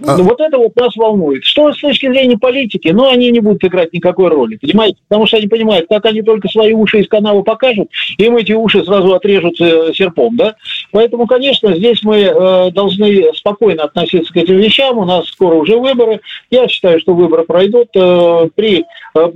А... 0.02 0.16
Ну, 0.16 0.24
вот 0.24 0.40
это 0.40 0.58
вот 0.58 0.74
нас 0.76 0.96
волнует. 0.96 1.44
Что 1.44 1.72
с 1.72 1.80
точки 1.80 2.10
зрения 2.10 2.36
политики? 2.36 2.88
Ну, 2.88 3.08
они 3.08 3.30
не 3.30 3.40
будут 3.40 3.64
играть 3.64 3.92
никакой 3.92 4.28
роли, 4.28 4.56
понимаете? 4.56 4.98
Потому 5.08 5.26
что 5.26 5.36
они 5.36 5.46
понимают, 5.46 5.88
как 5.88 6.04
они 6.06 6.22
только 6.22 6.48
свои 6.48 6.72
уши 6.72 7.00
из 7.00 7.08
канала 7.08 7.42
покажут, 7.42 7.88
им 8.18 8.36
эти 8.36 8.52
уши 8.52 8.84
сразу 8.84 9.14
отрежутся 9.14 9.64
э, 9.64 9.94
серпом, 9.94 10.36
да? 10.36 10.56
Поэтому, 10.90 11.26
конечно, 11.26 11.74
здесь 11.76 12.02
мы 12.02 12.18
э, 12.18 12.70
должны 12.72 13.32
спокойно 13.34 13.84
относиться 13.84 14.32
к 14.32 14.36
этим 14.36 14.56
вещам. 14.56 14.98
У 14.98 15.04
нас 15.04 15.26
скоро 15.28 15.54
уже 15.54 15.78
выборы. 15.78 16.20
Я 16.50 16.66
считаю, 16.68 16.98
что 17.00 17.14
выборы 17.14 17.44
пройдут 17.44 17.88
э, 17.94 18.48
при, 18.54 18.84
э, 19.14 19.26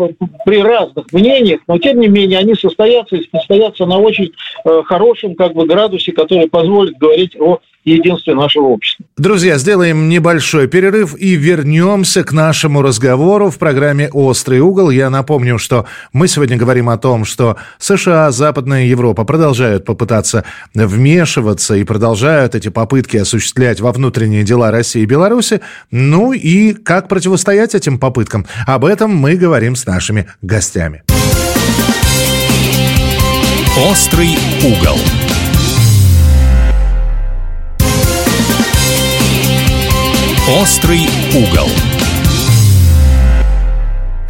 при 0.45 0.63
разных 0.63 1.13
мнениях, 1.13 1.61
но, 1.69 1.79
тем 1.79 2.01
не 2.01 2.09
менее, 2.09 2.39
они 2.39 2.55
состоятся 2.55 3.17
и 3.17 3.29
состоятся 3.31 3.87
на 3.87 3.99
очень 3.99 4.33
э, 4.65 4.83
хорошем 4.85 5.37
как 5.37 5.55
бы 5.55 5.67
градусе, 5.67 6.13
который 6.13 6.49
позволит 6.49 6.99
говорить 6.99 7.37
о 7.39 7.61
единстве 7.89 8.35
нашего 8.35 8.67
общества. 8.67 9.05
Друзья, 9.17 9.59
сделаем 9.59 10.09
небольшой 10.09 10.69
перерыв 10.69 11.17
и 11.17 11.35
вернемся 11.35 12.25
к 12.25 12.33
нашему 12.33 12.83
разговору 12.83 13.51
в 13.51 13.59
программе 13.59 14.09
«Острый 14.13 14.61
угол». 14.61 14.91
Я 14.91 15.11
напомню, 15.11 15.59
что 15.59 15.87
мы 16.13 16.29
сегодня 16.29 16.57
говорим 16.57 16.89
о 16.89 16.99
том, 16.99 17.25
что 17.25 17.57
США, 17.79 18.31
Западная 18.31 18.85
Европа 18.85 19.25
продолжают 19.25 19.85
попытаться 19.85 20.45
вмешиваться 20.75 21.75
и 21.75 21.85
продолжают 21.85 22.55
эти 22.55 22.69
попытки 22.69 23.17
осуществлять 23.17 23.81
во 23.81 23.93
внутренние 23.93 24.45
дела 24.45 24.71
России 24.71 25.03
и 25.03 25.07
Беларуси. 25.07 25.61
Ну 25.91 26.33
и 26.33 26.73
как 26.73 27.09
противостоять 27.09 27.75
этим 27.75 27.99
попыткам? 27.99 28.47
Об 28.67 28.85
этом 28.85 29.15
мы 29.15 29.37
говорим 29.37 29.77
с 29.77 29.87
нашими 29.87 30.27
гостями. 30.43 31.03
«Острый 33.91 34.37
угол» 34.65 34.99
Острый 40.49 41.07
угол. 41.35 41.98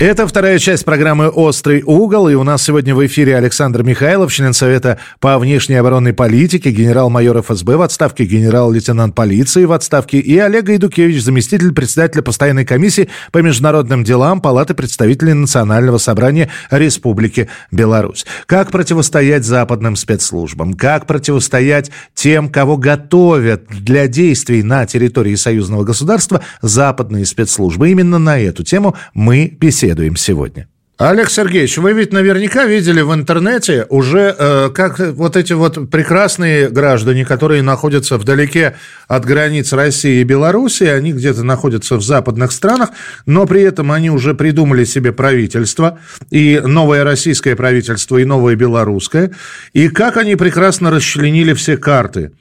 Это 0.00 0.28
вторая 0.28 0.60
часть 0.60 0.84
программы 0.84 1.28
«Острый 1.28 1.82
угол», 1.84 2.28
и 2.28 2.34
у 2.34 2.44
нас 2.44 2.62
сегодня 2.62 2.94
в 2.94 3.04
эфире 3.04 3.36
Александр 3.36 3.82
Михайлов, 3.82 4.32
член 4.32 4.52
Совета 4.52 4.98
по 5.18 5.36
внешней 5.40 5.74
оборонной 5.74 6.12
политике, 6.12 6.70
генерал-майор 6.70 7.42
ФСБ 7.42 7.76
в 7.76 7.82
отставке, 7.82 8.24
генерал-лейтенант 8.24 9.16
полиции 9.16 9.64
в 9.64 9.72
отставке, 9.72 10.20
и 10.20 10.38
Олег 10.38 10.68
Идукевич, 10.68 11.20
заместитель 11.20 11.72
председателя 11.72 12.22
постоянной 12.22 12.64
комиссии 12.64 13.08
по 13.32 13.38
международным 13.38 14.04
делам 14.04 14.40
Палаты 14.40 14.74
представителей 14.74 15.34
Национального 15.34 15.98
собрания 15.98 16.48
Республики 16.70 17.48
Беларусь. 17.72 18.24
Как 18.46 18.70
противостоять 18.70 19.44
западным 19.44 19.96
спецслужбам? 19.96 20.74
Как 20.74 21.08
противостоять 21.08 21.90
тем, 22.14 22.50
кого 22.50 22.76
готовят 22.76 23.66
для 23.68 24.06
действий 24.06 24.62
на 24.62 24.86
территории 24.86 25.34
союзного 25.34 25.82
государства 25.82 26.40
западные 26.62 27.26
спецслужбы? 27.26 27.90
Именно 27.90 28.20
на 28.20 28.38
эту 28.38 28.62
тему 28.62 28.94
мы 29.12 29.56
беседуем 29.58 29.87
беседуем 29.88 30.16
сегодня. 30.16 30.68
Олег 30.98 31.30
Сергеевич, 31.30 31.78
вы 31.78 31.92
ведь 31.92 32.12
наверняка 32.12 32.64
видели 32.64 33.02
в 33.02 33.14
интернете 33.14 33.86
уже, 33.88 34.34
э, 34.36 34.70
как 34.74 34.98
вот 34.98 35.36
эти 35.36 35.52
вот 35.52 35.90
прекрасные 35.90 36.68
граждане, 36.70 37.24
которые 37.24 37.62
находятся 37.62 38.18
вдалеке 38.18 38.74
от 39.06 39.24
границ 39.24 39.72
России 39.72 40.20
и 40.20 40.24
Беларуси, 40.24 40.82
они 40.84 41.12
где-то 41.12 41.44
находятся 41.44 41.96
в 41.96 42.02
западных 42.02 42.50
странах, 42.50 42.90
но 43.26 43.46
при 43.46 43.62
этом 43.62 43.92
они 43.92 44.10
уже 44.10 44.34
придумали 44.34 44.84
себе 44.84 45.12
правительство, 45.12 46.00
и 46.30 46.60
новое 46.62 47.04
российское 47.04 47.54
правительство, 47.54 48.18
и 48.18 48.24
новое 48.24 48.56
белорусское, 48.56 49.30
и 49.72 49.88
как 49.88 50.16
они 50.16 50.34
прекрасно 50.34 50.90
расчленили 50.90 51.54
все 51.54 51.76
карты. 51.76 52.32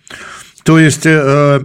То 0.64 0.80
есть... 0.80 1.06
Э, 1.06 1.62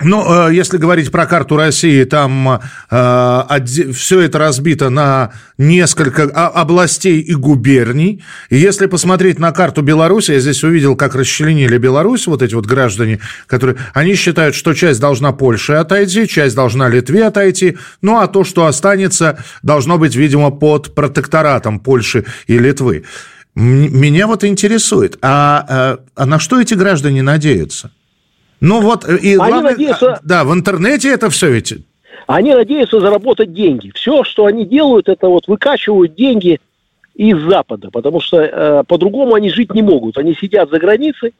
ну, 0.00 0.48
э, 0.48 0.54
если 0.54 0.76
говорить 0.76 1.10
про 1.10 1.26
карту 1.26 1.56
России, 1.56 2.04
там 2.04 2.60
э, 2.90 3.64
все 3.92 4.20
это 4.20 4.38
разбито 4.38 4.90
на 4.90 5.32
несколько 5.58 6.24
областей 6.24 7.20
и 7.20 7.34
губерний. 7.34 8.22
И 8.48 8.56
если 8.56 8.86
посмотреть 8.86 9.40
на 9.40 9.50
карту 9.50 9.82
Беларуси, 9.82 10.32
я 10.32 10.40
здесь 10.40 10.62
увидел, 10.62 10.94
как 10.94 11.16
расчленили 11.16 11.78
Беларусь, 11.78 12.28
вот 12.28 12.42
эти 12.42 12.54
вот 12.54 12.66
граждане, 12.66 13.18
которые... 13.46 13.76
Они 13.92 14.14
считают, 14.14 14.54
что 14.54 14.72
часть 14.72 15.00
должна 15.00 15.32
Польше 15.32 15.72
отойти, 15.72 16.28
часть 16.28 16.54
должна 16.54 16.88
Литве 16.88 17.24
отойти, 17.24 17.76
ну, 18.00 18.18
а 18.20 18.28
то, 18.28 18.44
что 18.44 18.66
останется, 18.66 19.42
должно 19.62 19.98
быть, 19.98 20.14
видимо, 20.14 20.50
под 20.50 20.94
протекторатом 20.94 21.80
Польши 21.80 22.24
и 22.46 22.56
Литвы. 22.58 23.04
Меня 23.56 24.28
вот 24.28 24.44
интересует, 24.44 25.18
а, 25.22 25.66
а, 25.68 25.98
а 26.14 26.26
на 26.26 26.38
что 26.38 26.60
эти 26.60 26.74
граждане 26.74 27.22
надеются? 27.22 27.90
Ну 28.60 28.80
вот, 28.80 29.08
э, 29.08 29.16
и 29.18 29.30
Они 29.30 29.36
главное, 29.36 29.72
надеются... 29.72 30.20
Да, 30.24 30.44
в 30.44 30.52
интернете 30.52 31.10
это 31.10 31.30
все 31.30 31.50
ведь... 31.50 31.74
Они 32.26 32.52
надеются 32.52 33.00
заработать 33.00 33.54
деньги. 33.54 33.90
Все, 33.94 34.22
что 34.22 34.44
они 34.44 34.66
делают, 34.66 35.08
это 35.08 35.28
вот 35.28 35.48
выкачивают 35.48 36.14
деньги 36.14 36.60
из 37.14 37.40
Запада, 37.40 37.90
потому 37.90 38.20
что 38.20 38.42
э, 38.42 38.84
по-другому 38.86 39.34
они 39.34 39.48
жить 39.50 39.72
не 39.72 39.80
могут. 39.80 40.18
Они 40.18 40.34
сидят 40.34 40.70
за 40.70 40.78
границей, 40.78 41.34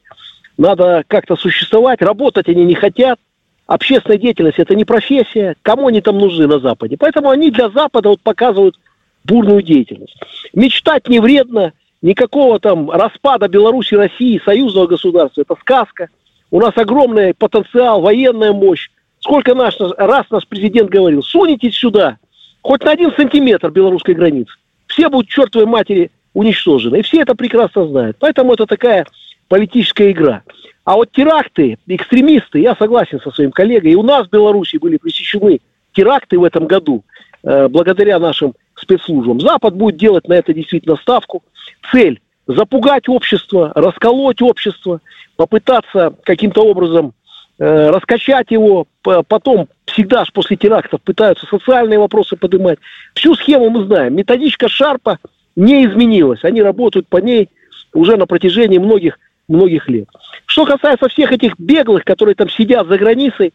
надо 0.57 1.03
как-то 1.07 1.35
существовать, 1.35 2.01
работать 2.01 2.49
они 2.49 2.65
не 2.65 2.73
хотят. 2.73 3.19
Общественная 3.67 4.17
деятельность– 4.17 4.57
это 4.57 4.73
не 4.73 4.83
профессия. 4.83 5.55
Кому 5.61 5.87
они 5.87 6.01
там 6.01 6.17
нужны 6.17 6.47
на 6.47 6.59
Западе? 6.59 6.97
Поэтому 6.97 7.29
они 7.29 7.51
для 7.51 7.69
Запада 7.69 8.09
вот 8.09 8.21
показывают 8.21 8.79
бурную 9.25 9.61
деятельность. 9.61 10.17
Мечтать 10.53 11.07
не 11.07 11.19
вредно, 11.19 11.73
никакого 12.01 12.59
там 12.59 12.89
распада 12.89 13.47
Беларуси, 13.47 13.93
России, 13.93 14.41
союзного 14.43 14.87
государства– 14.87 15.41
это 15.47 15.55
сказка– 15.61 16.07
у 16.51 16.59
нас 16.59 16.73
огромный 16.75 17.33
потенциал, 17.33 18.01
военная 18.01 18.53
мощь. 18.53 18.89
Сколько 19.19 19.53
наш, 19.53 19.75
раз 19.79 20.25
наш 20.29 20.47
президент 20.47 20.89
говорил, 20.89 21.21
сунетесь 21.21 21.75
сюда, 21.75 22.17
хоть 22.61 22.83
на 22.83 22.91
один 22.91 23.11
сантиметр 23.13 23.69
белорусской 23.69 24.15
границы. 24.15 24.53
Все 24.87 25.09
будут 25.09 25.29
чертовой 25.29 25.67
матери 25.67 26.11
уничтожены. 26.33 26.99
И 26.99 27.01
все 27.03 27.21
это 27.21 27.35
прекрасно 27.35 27.87
знают. 27.87 28.17
Поэтому 28.19 28.53
это 28.53 28.65
такая 28.65 29.05
политическая 29.47 30.11
игра. 30.11 30.43
А 30.85 30.95
вот 30.95 31.11
теракты, 31.11 31.77
экстремисты, 31.87 32.59
я 32.59 32.75
согласен 32.75 33.19
со 33.19 33.31
своим 33.31 33.51
коллегой, 33.51 33.91
и 33.91 33.95
у 33.95 34.03
нас 34.03 34.27
в 34.27 34.31
Беларуси 34.31 34.77
были 34.77 34.97
пресечены 34.97 35.59
теракты 35.93 36.39
в 36.39 36.43
этом 36.43 36.65
году, 36.65 37.03
э, 37.43 37.67
благодаря 37.67 38.19
нашим 38.19 38.53
спецслужбам. 38.75 39.39
Запад 39.41 39.75
будет 39.75 39.97
делать 39.97 40.27
на 40.27 40.33
это 40.33 40.53
действительно 40.53 40.95
ставку. 40.95 41.43
Цель– 41.91 42.21
запугать 42.49 43.07
общество, 43.07 43.71
расколоть 43.75 44.41
общество, 44.41 45.01
попытаться 45.35 46.15
каким-то 46.23 46.61
образом 46.61 47.13
э, 47.59 47.89
раскачать 47.91 48.47
его, 48.49 48.87
потом 49.03 49.67
всегда 49.85 50.25
же 50.25 50.31
после 50.33 50.57
терактов 50.57 50.99
пытаются 51.01 51.45
социальные 51.45 51.99
вопросы 51.99 52.35
поднимать. 52.35 52.79
Всю 53.13 53.35
схему 53.35 53.69
мы 53.69 53.85
знаем. 53.85 54.15
Методичка 54.15 54.67
Шарпа 54.67 55.19
не 55.55 55.85
изменилась. 55.85 56.43
Они 56.43 56.63
работают 56.63 57.07
по 57.07 57.17
ней 57.17 57.49
уже 57.93 58.17
на 58.17 58.25
протяжении 58.25 58.79
многих, 58.79 59.19
многих 59.47 59.87
лет. 59.87 60.07
Что 60.47 60.65
касается 60.65 61.07
всех 61.07 61.31
этих 61.31 61.53
беглых, 61.59 62.03
которые 62.03 62.33
там 62.33 62.49
сидят 62.49 62.87
за 62.87 62.97
границей, 62.97 63.53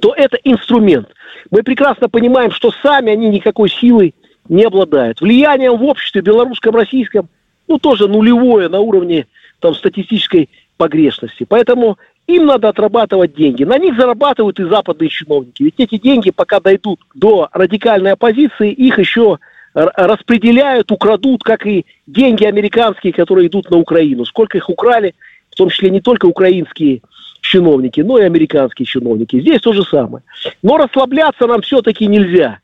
то 0.00 0.14
это 0.14 0.38
инструмент. 0.42 1.08
Мы 1.50 1.62
прекрасно 1.62 2.08
понимаем, 2.08 2.50
что 2.50 2.72
сами 2.82 3.12
они 3.12 3.28
никакой 3.28 3.68
силой 3.68 4.14
не 4.48 4.64
обладают. 4.64 5.20
Влиянием 5.20 5.76
в 5.76 5.84
обществе 5.84 6.22
белорусском, 6.22 6.74
российском, 6.74 7.28
ну, 7.68 7.78
тоже 7.78 8.08
нулевое 8.08 8.68
на 8.68 8.80
уровне 8.80 9.26
там, 9.60 9.74
статистической 9.74 10.48
погрешности. 10.76 11.44
Поэтому 11.48 11.98
им 12.26 12.46
надо 12.46 12.68
отрабатывать 12.68 13.34
деньги. 13.34 13.64
На 13.64 13.78
них 13.78 13.96
зарабатывают 13.96 14.58
и 14.58 14.64
западные 14.64 15.08
чиновники. 15.08 15.62
Ведь 15.62 15.74
эти 15.78 15.98
деньги, 15.98 16.30
пока 16.30 16.60
дойдут 16.60 17.00
до 17.14 17.48
радикальной 17.52 18.12
оппозиции, 18.12 18.72
их 18.72 18.98
еще 18.98 19.38
распределяют, 19.74 20.90
украдут, 20.90 21.42
как 21.42 21.66
и 21.66 21.84
деньги 22.06 22.44
американские, 22.44 23.12
которые 23.12 23.48
идут 23.48 23.70
на 23.70 23.76
Украину. 23.76 24.24
Сколько 24.24 24.58
их 24.58 24.70
украли, 24.70 25.14
в 25.50 25.54
том 25.54 25.68
числе 25.68 25.90
не 25.90 26.00
только 26.00 26.26
украинские 26.26 27.02
чиновники, 27.42 28.00
но 28.00 28.18
и 28.18 28.22
американские 28.22 28.86
чиновники. 28.86 29.40
Здесь 29.40 29.60
то 29.60 29.72
же 29.72 29.84
самое. 29.84 30.24
Но 30.62 30.78
расслабляться 30.78 31.46
нам 31.46 31.62
все-таки 31.62 32.06
нельзя. 32.06 32.58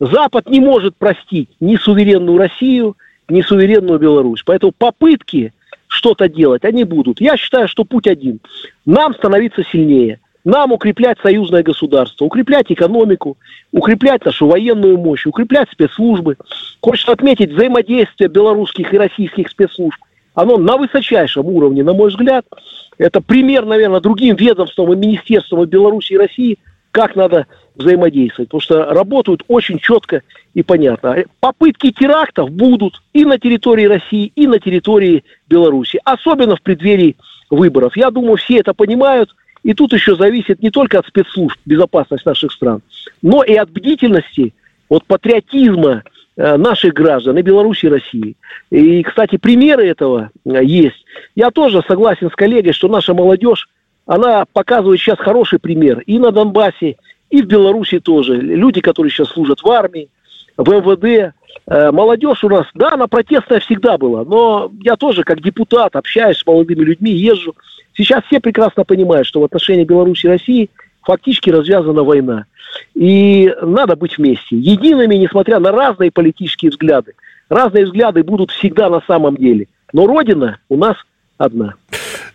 Запад 0.00 0.48
не 0.48 0.60
может 0.60 0.96
простить 0.96 1.50
ни 1.60 1.76
суверенную 1.76 2.38
Россию, 2.38 2.96
несуверенную 3.28 3.98
Беларусь. 3.98 4.42
Поэтому 4.44 4.72
попытки 4.72 5.52
что-то 5.86 6.28
делать, 6.28 6.64
они 6.64 6.84
будут. 6.84 7.20
Я 7.20 7.36
считаю, 7.36 7.68
что 7.68 7.84
путь 7.84 8.06
один. 8.06 8.40
Нам 8.86 9.14
становиться 9.14 9.62
сильнее. 9.64 10.20
Нам 10.44 10.72
укреплять 10.72 11.18
союзное 11.22 11.62
государство, 11.62 12.24
укреплять 12.24 12.66
экономику, 12.72 13.36
укреплять 13.70 14.24
нашу 14.24 14.48
военную 14.48 14.98
мощь, 14.98 15.24
укреплять 15.26 15.70
спецслужбы. 15.70 16.36
Хочется 16.80 17.12
отметить 17.12 17.52
взаимодействие 17.52 18.28
белорусских 18.28 18.92
и 18.92 18.98
российских 18.98 19.48
спецслужб. 19.48 19.98
Оно 20.34 20.56
на 20.56 20.76
высочайшем 20.78 21.46
уровне, 21.46 21.84
на 21.84 21.92
мой 21.92 22.10
взгляд. 22.10 22.44
Это 22.98 23.20
пример, 23.20 23.64
наверное, 23.66 24.00
другим 24.00 24.34
ведомствам 24.34 24.92
и 24.92 24.96
министерствам 24.96 25.62
и 25.62 25.66
Беларуси 25.66 26.14
и 26.14 26.18
России, 26.18 26.58
как 26.92 27.16
надо 27.16 27.46
взаимодействовать. 27.74 28.48
Потому 28.50 28.60
что 28.60 28.84
работают 28.94 29.42
очень 29.48 29.78
четко 29.78 30.22
и 30.54 30.62
понятно. 30.62 31.24
Попытки 31.40 31.90
терактов 31.90 32.50
будут 32.50 33.02
и 33.12 33.24
на 33.24 33.38
территории 33.38 33.86
России, 33.86 34.32
и 34.36 34.46
на 34.46 34.58
территории 34.60 35.24
Беларуси. 35.48 36.00
Особенно 36.04 36.56
в 36.56 36.62
преддверии 36.62 37.16
выборов. 37.50 37.96
Я 37.96 38.10
думаю, 38.10 38.36
все 38.36 38.58
это 38.58 38.72
понимают– 38.72 39.34
и 39.62 39.74
тут 39.74 39.92
еще 39.92 40.16
зависит 40.16 40.60
не 40.62 40.70
только 40.70 40.98
от 40.98 41.06
спецслужб 41.06 41.58
безопасность 41.64 42.26
наших 42.26 42.52
стран, 42.52 42.82
но 43.20 43.42
и 43.42 43.54
от 43.54 43.70
бдительности, 43.70 44.54
от 44.88 45.04
патриотизма 45.04 46.02
э, 46.36 46.56
наших 46.56 46.94
граждан 46.94 47.38
и 47.38 47.42
Беларуси, 47.42 47.86
и 47.86 47.88
России. 47.88 48.36
И, 48.70 49.02
кстати, 49.02 49.36
примеры 49.36 49.86
этого 49.86 50.30
э, 50.44 50.64
есть. 50.64 51.04
Я 51.34 51.50
тоже 51.50 51.82
согласен 51.86 52.30
с 52.30 52.34
коллегой, 52.34 52.72
что 52.72 52.88
наша 52.88 53.14
молодежь, 53.14 53.68
она 54.06 54.44
показывает 54.52 55.00
сейчас 55.00 55.18
хороший 55.18 55.58
пример 55.58 56.00
и 56.00 56.18
на 56.18 56.32
Донбассе, 56.32 56.96
и 57.30 57.42
в 57.42 57.46
Беларуси 57.46 58.00
тоже. 58.00 58.36
Люди, 58.36 58.80
которые 58.80 59.10
сейчас 59.10 59.28
служат 59.28 59.62
в 59.62 59.70
армии, 59.70 60.08
в 60.56 60.68
МВД. 60.68 61.34
Э, 61.66 61.90
молодежь 61.92 62.42
у 62.44 62.48
нас, 62.48 62.66
да, 62.74 62.92
она 62.92 63.06
протестная 63.06 63.60
всегда 63.60 63.96
была, 63.96 64.24
но 64.24 64.70
я 64.82 64.96
тоже 64.96 65.22
как 65.22 65.40
депутат 65.40 65.94
общаюсь 65.96 66.38
с 66.38 66.46
молодыми 66.46 66.82
людьми, 66.82 67.12
езжу. 67.12 67.54
Сейчас 67.94 68.24
все 68.24 68.40
прекрасно 68.40 68.84
понимают, 68.84 69.26
что 69.26 69.40
в 69.40 69.44
отношении 69.44 69.84
Беларуси 69.84 70.26
и 70.26 70.30
России 70.30 70.70
фактически 71.02 71.50
развязана 71.50 72.02
война. 72.02 72.46
И 72.94 73.54
надо 73.60 73.96
быть 73.96 74.18
вместе, 74.18 74.56
едиными, 74.56 75.14
несмотря 75.14 75.58
на 75.58 75.72
разные 75.72 76.10
политические 76.10 76.70
взгляды. 76.70 77.12
Разные 77.48 77.84
взгляды 77.84 78.22
будут 78.22 78.50
всегда 78.50 78.88
на 78.88 79.02
самом 79.06 79.36
деле. 79.36 79.68
Но 79.92 80.06
Родина 80.06 80.58
у 80.68 80.76
нас 80.76 80.96
одна. 81.44 81.74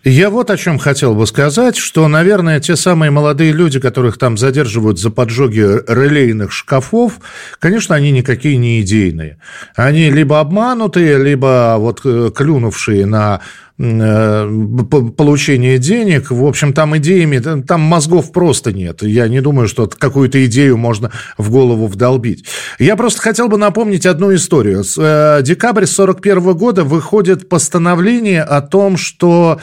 Я 0.04 0.30
вот 0.30 0.50
о 0.52 0.58
чем 0.58 0.80
хотел 0.80 1.16
бы 1.16 1.28
сказать, 1.28 1.76
что, 1.76 2.08
наверное, 2.08 2.60
те 2.60 2.76
самые 2.76 3.12
молодые 3.12 3.52
люди, 3.52 3.80
которых 3.80 4.18
там 4.18 4.38
задерживают 4.38 5.00
за 5.00 5.10
поджоги 5.10 5.60
релейных 5.60 6.52
шкафов, 6.54 7.20
конечно, 7.60 7.96
они 7.96 8.12
никакие 8.12 8.58
не 8.58 8.82
идейные. 8.82 9.38
Они 9.76 10.10
либо 10.10 10.40
обманутые, 10.40 11.22
либо 11.22 11.76
вот 11.78 12.02
э, 12.06 12.32
клюнувшие 12.34 13.06
на 13.06 13.42
получения 13.78 15.78
денег. 15.78 16.32
В 16.32 16.46
общем, 16.46 16.74
там 16.74 16.98
идеями, 16.98 17.62
там 17.62 17.82
мозгов 17.82 18.32
просто 18.32 18.74
нет. 18.74 19.04
Я 19.04 19.28
не 19.28 19.40
думаю, 19.40 19.68
что 19.68 19.88
какую-то 19.88 20.44
идею 20.48 20.78
можно 20.78 21.12
в 21.38 21.52
голову 21.52 21.86
вдолбить. 21.86 22.44
Я 22.80 22.96
просто 22.96 23.22
хотел 23.22 23.50
бы 23.50 23.58
напомнить 23.58 24.08
одну 24.08 24.34
историю. 24.34 24.84
С 24.84 24.98
э, 24.98 25.44
декабря 25.44 25.86
41 25.86 26.54
года 26.54 26.84
выходит 26.84 27.50
постановление 27.50 28.42
о 28.42 28.62
том, 28.62 28.98
что 28.98 29.60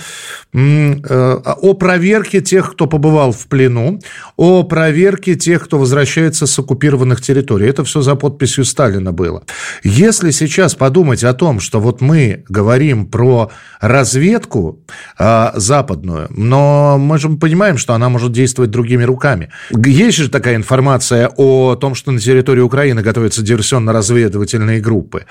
э, 0.52 1.40
о 1.44 1.74
проверке 1.74 2.40
тех, 2.40 2.70
кто 2.70 2.86
побывал 2.86 3.32
в 3.32 3.48
плену, 3.48 3.98
о 4.36 4.62
проверке 4.62 5.34
тех, 5.34 5.64
кто 5.64 5.76
возвращается 5.76 6.46
с 6.46 6.56
оккупированных 6.56 7.20
территорий. 7.20 7.66
Это 7.66 7.82
все 7.82 8.00
за 8.00 8.14
подписью 8.14 8.64
Сталина 8.64 9.10
было. 9.10 9.42
Если 9.82 10.30
сейчас 10.30 10.76
подумать 10.76 11.24
о 11.24 11.34
том, 11.34 11.58
что 11.58 11.80
вот 11.80 12.00
мы 12.00 12.44
говорим 12.48 13.06
про 13.06 13.50
разведку 14.04 14.78
э, 15.18 15.50
западную, 15.54 16.26
но 16.30 16.98
мы 16.98 17.18
же 17.18 17.28
понимаем, 17.30 17.78
что 17.78 17.94
она 17.94 18.08
может 18.08 18.32
действовать 18.32 18.70
другими 18.70 19.04
руками. 19.04 19.48
Есть 19.70 20.18
же 20.18 20.28
такая 20.28 20.56
информация 20.56 21.30
о 21.36 21.74
том, 21.74 21.94
что 21.94 22.12
на 22.12 22.20
территории 22.20 22.60
Украины 22.60 23.02
готовятся 23.02 23.42
диверсионно-разведывательные 23.42 24.80
группы. 24.80 25.24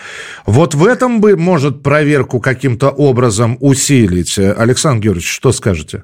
Вот 0.45 0.74
в 0.74 0.86
этом 0.86 1.21
бы 1.21 1.38
может 1.38 1.84
проверку 1.84 2.39
каким-то 2.39 2.89
образом 2.89 3.58
усилить. 3.60 4.39
Александр 4.39 5.04
Георгиевич, 5.04 5.30
что 5.30 5.52
скажете? 5.52 6.04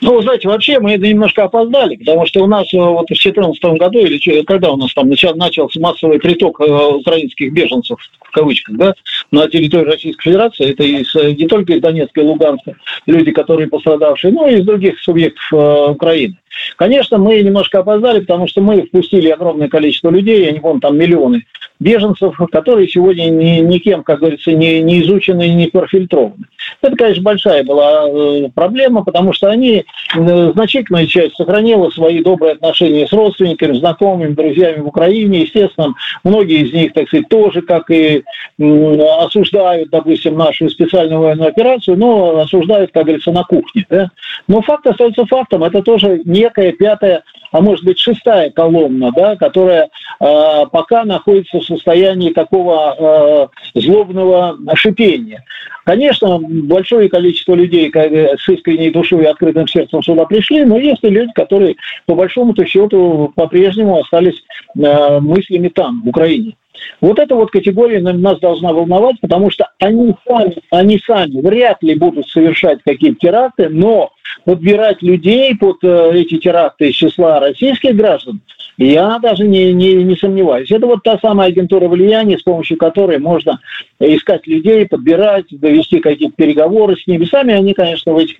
Ну, 0.00 0.16
вы 0.16 0.22
знаете, 0.22 0.48
вообще 0.48 0.78
мы 0.80 0.96
немножко 0.96 1.44
опоздали, 1.44 1.96
потому 1.96 2.24
что 2.24 2.42
у 2.42 2.46
нас 2.46 2.72
э, 2.72 2.78
вот 2.78 3.04
в 3.04 3.08
2014 3.08 3.62
году, 3.78 3.98
или 3.98 4.42
когда 4.42 4.70
у 4.70 4.76
нас 4.76 4.94
там 4.94 5.10
начался 5.10 5.78
массовый 5.78 6.18
приток 6.18 6.60
э, 6.60 6.64
украинских 6.64 7.52
беженцев, 7.52 7.98
в 8.22 8.30
кавычках, 8.30 8.76
да, 8.76 8.94
на 9.30 9.46
территории 9.48 9.90
Российской 9.90 10.30
Федерации, 10.30 10.70
это 10.70 10.84
из, 10.84 11.14
э, 11.16 11.32
не 11.32 11.46
только 11.46 11.74
из 11.74 11.82
Донецка 11.82 12.22
и 12.22 12.24
Луганска, 12.24 12.76
люди, 13.06 13.30
которые 13.30 13.68
пострадавшие, 13.68 14.32
но 14.32 14.48
и 14.48 14.58
из 14.60 14.64
других 14.64 14.98
субъектов 15.00 15.52
Украины. 15.90 16.36
Конечно, 16.76 17.18
мы 17.18 17.40
немножко 17.40 17.80
опоздали, 17.80 18.20
потому 18.20 18.48
что 18.48 18.60
мы 18.60 18.82
впустили 18.82 19.28
огромное 19.28 19.68
количество 19.68 20.10
людей, 20.10 20.44
я 20.44 20.50
не 20.50 20.60
помню, 20.60 20.80
там 20.80 20.98
миллионы 20.98 21.44
беженцев, 21.78 22.36
которые 22.52 22.88
сегодня 22.88 23.30
ни, 23.30 23.60
никем, 23.60 24.02
как 24.02 24.20
говорится, 24.20 24.52
не, 24.52 24.80
не 24.80 25.00
изучены 25.00 25.48
и 25.48 25.54
не 25.54 25.66
профильтрованы. 25.68 26.44
Это, 26.82 26.96
конечно, 26.96 27.22
большая 27.22 27.64
была 27.64 28.48
проблема, 28.54 29.04
потому 29.04 29.32
что 29.32 29.48
они, 29.48 29.84
значительная 30.14 31.06
часть 31.06 31.36
сохранила 31.36 31.88
свои 31.90 32.22
добрые 32.22 32.54
отношения 32.54 33.06
с 33.06 33.12
родственниками, 33.12 33.78
знакомыми, 33.78 34.34
друзьями 34.34 34.80
в 34.80 34.88
Украине. 34.88 35.42
Естественно, 35.42 35.94
многие 36.24 36.66
из 36.66 36.72
них, 36.72 36.92
так 36.92 37.06
сказать, 37.06 37.28
тоже, 37.28 37.62
как 37.62 37.90
и 37.90 38.24
осуждают, 38.58 39.90
допустим, 39.90 40.36
нашу 40.36 40.68
специальную 40.68 41.20
военную 41.20 41.50
операцию, 41.50 41.96
но 41.96 42.40
осуждают, 42.40 42.90
как 42.92 43.04
говорится, 43.04 43.30
на 43.30 43.44
кухне. 43.44 43.86
Да? 43.88 44.10
Но 44.48 44.62
факт 44.62 44.86
остается 44.86 45.24
фактом. 45.26 45.62
Это 45.62 45.80
тоже 45.82 46.20
не 46.24 46.40
некая 46.40 46.72
пятая, 46.72 47.22
а 47.52 47.60
может 47.60 47.84
быть 47.84 47.98
шестая 47.98 48.50
колонна, 48.50 49.10
да, 49.14 49.36
которая 49.36 49.88
э, 50.20 50.64
пока 50.72 51.04
находится 51.04 51.58
в 51.58 51.64
состоянии 51.64 52.32
такого 52.32 53.50
э, 53.74 53.80
злобного 53.80 54.56
шипения. 54.74 55.44
Конечно, 55.84 56.38
большое 56.40 57.08
количество 57.08 57.54
людей 57.54 57.90
с 57.92 58.48
искренней 58.48 58.90
душой 58.90 59.24
и 59.24 59.26
открытым 59.26 59.66
сердцем 59.66 60.02
сюда 60.02 60.24
пришли, 60.26 60.64
но 60.64 60.78
есть 60.78 61.02
и 61.02 61.08
люди, 61.08 61.32
которые 61.32 61.76
по 62.06 62.14
большому-то 62.14 62.64
счету 62.66 63.32
по-прежнему 63.34 63.98
остались 63.98 64.42
э, 64.76 65.20
мыслями 65.20 65.68
там, 65.68 66.02
в 66.04 66.08
Украине. 66.08 66.54
Вот 67.00 67.18
эта 67.18 67.34
вот 67.34 67.50
категория 67.50 68.00
нас 68.00 68.38
должна 68.40 68.72
волновать, 68.72 69.16
потому 69.20 69.50
что 69.50 69.68
они 69.78 70.14
сами, 70.26 70.56
они 70.70 70.98
сами 70.98 71.40
вряд 71.40 71.82
ли 71.82 71.94
будут 71.94 72.28
совершать 72.28 72.80
какие-то 72.84 73.18
теракты, 73.18 73.68
но 73.68 74.12
подбирать 74.44 75.02
людей 75.02 75.56
под 75.56 75.78
э, 75.82 76.10
эти 76.14 76.38
теракты 76.38 76.88
из 76.90 76.94
числа 76.94 77.40
российских 77.40 77.96
граждан, 77.96 78.40
я 78.78 79.18
даже 79.18 79.46
не, 79.46 79.72
не, 79.72 79.94
не 79.94 80.16
сомневаюсь. 80.16 80.70
Это 80.70 80.86
вот 80.86 81.02
та 81.02 81.18
самая 81.18 81.48
агентура 81.48 81.88
влияния, 81.88 82.38
с 82.38 82.42
помощью 82.42 82.78
которой 82.78 83.18
можно 83.18 83.60
искать 83.98 84.46
людей, 84.46 84.86
подбирать, 84.86 85.46
довести 85.50 86.00
какие-то 86.00 86.34
переговоры 86.36 86.96
с 86.96 87.06
ними. 87.06 87.24
Сами 87.24 87.52
они, 87.52 87.74
конечно, 87.74 88.14
в 88.14 88.18
этих, 88.18 88.36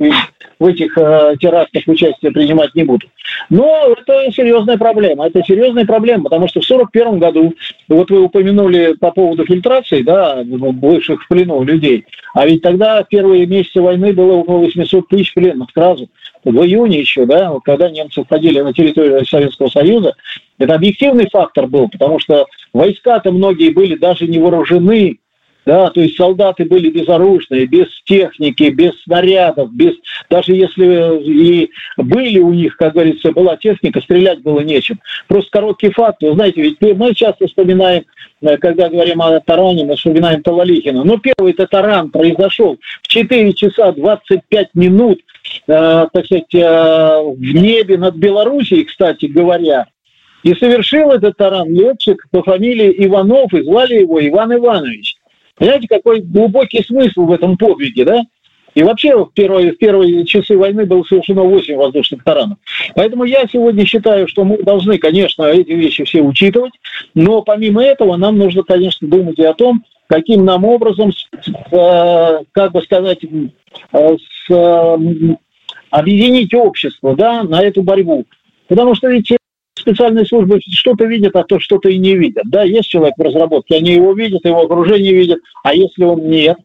в 0.61 0.67
этих 0.67 0.97
э, 0.97 1.37
терактах 1.41 1.83
участие 1.87 2.31
принимать 2.31 2.75
не 2.75 2.85
будут. 2.85 3.11
Но 3.49 3.97
это 3.99 4.31
серьезная 4.31 4.77
проблема. 4.77 5.27
Это 5.27 5.43
серьезная 5.43 5.87
проблема, 5.87 6.25
потому 6.25 6.49
что 6.49 6.61
в 6.61 6.71
1941 6.71 7.19
году, 7.19 7.55
вот 7.89 8.11
вы 8.11 8.21
упомянули 8.21 8.93
по 9.01 9.11
поводу 9.11 9.47
фильтрации, 9.47 10.03
да, 10.03 10.43
бывших 10.45 11.23
в 11.23 11.29
плену 11.29 11.63
людей, 11.65 12.05
а 12.35 12.47
ведь 12.47 12.63
тогда 12.63 13.03
первые 13.03 13.47
месяцы 13.47 13.81
войны 13.81 14.13
было 14.13 14.35
около 14.35 14.59
800 14.59 15.09
тысяч 15.09 15.33
пленных 15.33 15.71
сразу. 15.73 16.09
В 16.45 16.63
июне 16.63 17.01
еще, 17.01 17.25
да, 17.25 17.53
когда 17.65 17.91
немцы 17.91 18.23
входили 18.23 18.61
на 18.61 18.75
территорию 18.75 19.25
Советского 19.25 19.69
Союза, 19.69 20.15
это 20.59 20.75
объективный 20.75 21.29
фактор 21.31 21.67
был, 21.67 21.89
потому 21.89 22.19
что 22.19 22.47
войска-то 22.75 23.33
многие 23.33 23.71
были 23.71 23.97
даже 23.97 24.27
не 24.27 24.39
вооружены, 24.39 25.20
да, 25.67 25.91
то 25.91 26.01
есть 26.01 26.17
солдаты 26.17 26.65
были 26.65 26.91
безоружные, 26.91 27.67
без 27.67 27.87
техники, 28.05 28.71
без 28.71 28.93
снарядов, 29.03 29.73
без, 29.73 29.95
даже 30.31 30.53
если 30.53 31.23
и 31.23 31.71
были 31.97 32.39
у 32.39 32.53
них, 32.53 32.77
как 32.77 32.95
говорится, 32.95 33.33
была 33.33 33.57
техника, 33.57 34.01
стрелять 34.01 34.41
было 34.41 34.61
нечем. 34.61 35.01
Просто 35.29 35.51
короткий 35.51 35.91
факт, 35.91 36.23
вы 36.23 36.33
знаете, 36.33 36.63
ведь 36.63 36.81
мы 36.81 37.15
часто 37.15 37.47
вспоминаем, 37.47 38.05
э, 38.41 38.57
когда 38.57 38.89
говорим 38.89 39.21
о 39.21 39.39
таране, 39.41 39.85
мы 39.85 39.97
вспоминаем 39.97 40.43
Талалихина, 40.43 41.05
но 41.05 41.19
первый-то 41.19 41.67
таран 41.67 42.11
произошел 42.11 42.79
в 43.03 43.09
4 43.09 43.53
часа 43.53 43.93
25 43.93 44.71
минут, 44.75 45.21
э, 45.67 46.07
так 46.13 46.25
сказать, 46.25 46.55
э, 46.55 46.59
в 46.59 47.55
небе 47.55 47.99
над 47.99 48.15
Белоруссией, 48.17 48.85
кстати 48.85 49.27
говоря, 49.27 49.87
и 50.43 50.55
совершил 50.55 51.11
этот 51.11 51.37
таран 51.37 51.69
летчик 51.69 52.27
по 52.31 52.43
фамилии 52.43 52.95
Иванов, 53.05 53.53
и 53.53 53.63
звали 53.63 54.01
его 54.01 54.27
Иван 54.27 54.55
Иванович. 54.55 55.20
Понимаете, 55.61 55.89
какой 55.89 56.23
глубокий 56.23 56.83
смысл 56.83 57.27
в 57.27 57.33
этом 57.33 57.59
подвиге, 57.59 58.07
да? 58.07 58.23
И 58.75 58.83
вообще 58.83 59.15
в 59.15 59.31
первые, 59.35 59.73
в 59.73 59.77
первые 59.77 60.25
часы 60.25 60.57
войны 60.57 60.87
было 60.87 61.03
совершено 61.03 61.43
8 61.43 61.77
воздушных 61.77 62.25
таранов. 62.25 62.57
Поэтому 62.95 63.25
я 63.25 63.47
сегодня 63.47 63.85
считаю, 63.85 64.27
что 64.27 64.45
мы 64.45 64.63
должны, 64.63 64.97
конечно, 64.97 65.43
эти 65.43 65.73
вещи 65.73 66.05
все 66.05 66.23
учитывать, 66.23 66.73
но 67.13 67.43
помимо 67.43 67.83
этого 67.83 68.17
нам 68.17 68.39
нужно, 68.39 68.63
конечно, 68.63 69.07
думать 69.07 69.39
и 69.39 69.45
о 69.45 69.53
том, 69.53 69.85
каким 70.07 70.47
нам 70.47 70.65
образом, 70.65 71.13
как 71.71 72.73
бы 72.73 72.81
сказать, 72.81 73.19
с, 73.93 74.99
объединить 75.91 76.55
общество 76.55 77.15
да, 77.15 77.43
на 77.43 77.63
эту 77.63 77.83
борьбу. 77.83 78.25
Потому 78.67 78.95
что 78.95 79.09
ведь 79.09 79.31
специальные 79.81 80.27
службы 80.27 80.61
что-то 80.73 81.05
видят, 81.05 81.35
а 81.37 81.45
то 81.45 81.59
что-то 81.59 81.89
и 81.89 81.99
не 81.99 82.17
видят. 82.17 82.45
Да, 82.47 82.63
есть 82.63 82.89
человек 82.89 83.15
в 83.17 83.23
разработке, 83.23 83.77
они 83.77 83.93
его 83.93 84.13
видят, 84.13 84.45
его 84.45 84.63
окружение 84.63 85.13
видят, 85.13 85.41
а 85.63 85.75
если 85.75 86.05
он 86.05 86.29
нет, 86.29 86.57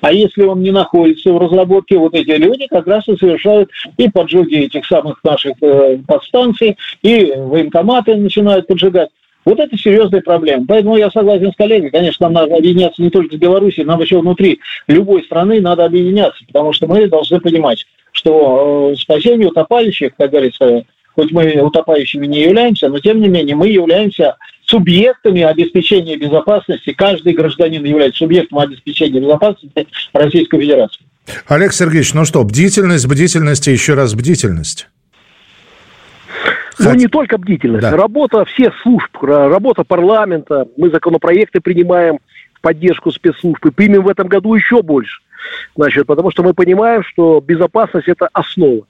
а 0.00 0.12
если 0.12 0.42
он 0.42 0.60
не 0.60 0.70
находится 0.70 1.32
в 1.32 1.38
разработке, 1.38 1.96
вот 1.96 2.14
эти 2.14 2.32
люди 2.32 2.66
как 2.66 2.86
раз 2.86 3.08
и 3.08 3.16
совершают 3.16 3.70
и 3.96 4.10
поджоги 4.10 4.56
этих 4.56 4.84
самых 4.84 5.24
наших 5.24 5.54
э, 5.62 5.98
подстанций, 6.06 6.76
и 7.00 7.32
военкоматы 7.34 8.14
начинают 8.16 8.66
поджигать. 8.66 9.08
Вот 9.46 9.58
это 9.60 9.76
серьезная 9.78 10.20
проблема. 10.20 10.64
Поэтому 10.66 10.96
я 10.96 11.10
согласен 11.10 11.52
с 11.52 11.56
коллегой. 11.56 11.90
Конечно, 11.90 12.26
нам 12.26 12.34
надо 12.34 12.56
объединяться 12.56 13.02
не 13.02 13.10
только 13.10 13.36
с 13.36 13.38
Беларусью, 13.38 13.86
нам 13.86 14.00
еще 14.00 14.20
внутри 14.20 14.60
любой 14.88 15.22
страны 15.24 15.60
надо 15.60 15.84
объединяться, 15.86 16.44
потому 16.46 16.72
что 16.72 16.86
мы 16.86 17.06
должны 17.08 17.40
понимать, 17.40 17.86
что 18.12 18.92
э, 18.92 18.96
спасение 18.96 19.48
утопающих, 19.48 20.14
как 20.16 20.30
говорится, 20.30 20.84
хоть 21.14 21.32
мы 21.32 21.60
утопающими 21.62 22.26
не 22.26 22.42
являемся, 22.42 22.88
но 22.88 22.98
тем 22.98 23.20
не 23.20 23.28
менее 23.28 23.56
мы 23.56 23.68
являемся 23.68 24.36
субъектами 24.66 25.42
обеспечения 25.42 26.16
безопасности. 26.16 26.92
Каждый 26.92 27.34
гражданин 27.34 27.84
является 27.84 28.18
субъектом 28.18 28.58
обеспечения 28.58 29.20
безопасности 29.20 29.86
Российской 30.12 30.60
Федерации. 30.60 31.04
Олег 31.46 31.72
Сергеевич, 31.72 32.14
ну 32.14 32.24
что, 32.24 32.42
бдительность, 32.44 33.06
бдительность 33.06 33.68
и 33.68 33.72
еще 33.72 33.94
раз 33.94 34.14
бдительность. 34.14 34.88
Ну, 36.78 36.92
не 36.94 37.06
только 37.06 37.38
бдительность. 37.38 37.82
Да. 37.82 37.96
Работа 37.96 38.44
всех 38.44 38.74
служб, 38.82 39.08
работа 39.22 39.84
парламента. 39.84 40.66
Мы 40.76 40.90
законопроекты 40.90 41.60
принимаем 41.60 42.18
в 42.54 42.60
поддержку 42.60 43.12
спецслужб 43.12 43.64
и 43.64 43.70
примем 43.70 44.02
в 44.02 44.08
этом 44.08 44.26
году 44.26 44.54
еще 44.54 44.82
больше. 44.82 45.20
Значит, 45.76 46.06
потому 46.06 46.30
что 46.30 46.42
мы 46.42 46.52
понимаем, 46.52 47.04
что 47.04 47.40
безопасность– 47.40 48.08
это 48.08 48.28
основа. 48.32 48.86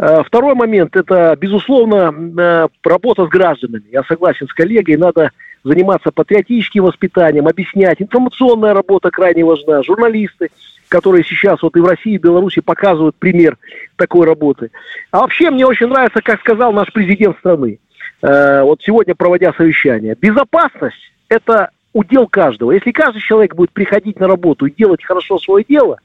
Э, 0.00 0.22
второй 0.24 0.54
момент– 0.54 0.96
это, 0.96 1.36
безусловно, 1.38 2.12
э, 2.40 2.68
работа 2.82 3.26
с 3.26 3.28
гражданами. 3.28 3.84
Я 3.92 4.02
согласен 4.04 4.48
с 4.48 4.54
коллегой, 4.54 4.96
надо 4.96 5.30
заниматься 5.62 6.10
патриотическим 6.10 6.84
воспитанием, 6.84 7.46
объяснять. 7.46 8.00
Информационная 8.00 8.72
работа 8.72 9.10
крайне 9.10 9.44
важна. 9.44 9.82
Журналисты, 9.82 10.48
которые 10.88 11.22
сейчас 11.24 11.60
вот 11.62 11.76
и 11.76 11.80
в 11.80 11.84
России, 11.84 12.14
и 12.14 12.18
в 12.18 12.22
Беларуси 12.22 12.60
показывают 12.60 13.14
пример 13.16 13.58
такой 13.96 14.26
работы. 14.26 14.70
А 15.10 15.20
вообще 15.20 15.50
мне 15.50 15.66
очень 15.66 15.88
нравится, 15.88 16.22
как 16.22 16.40
сказал 16.40 16.72
наш 16.72 16.90
президент 16.94 17.36
страны, 17.36 17.78
э, 18.22 18.62
вот 18.62 18.80
сегодня 18.82 19.14
проводя 19.14 19.52
совещание. 19.52 20.16
Безопасность– 20.18 21.12
это 21.28 21.70
удел 21.92 22.26
каждого. 22.26 22.72
Если 22.72 22.90
каждый 22.90 23.20
человек 23.20 23.54
будет 23.54 23.72
приходить 23.72 24.18
на 24.18 24.28
работу 24.28 24.64
и 24.64 24.74
делать 24.74 25.04
хорошо 25.04 25.38
свое 25.38 25.62
дело, 25.68 25.98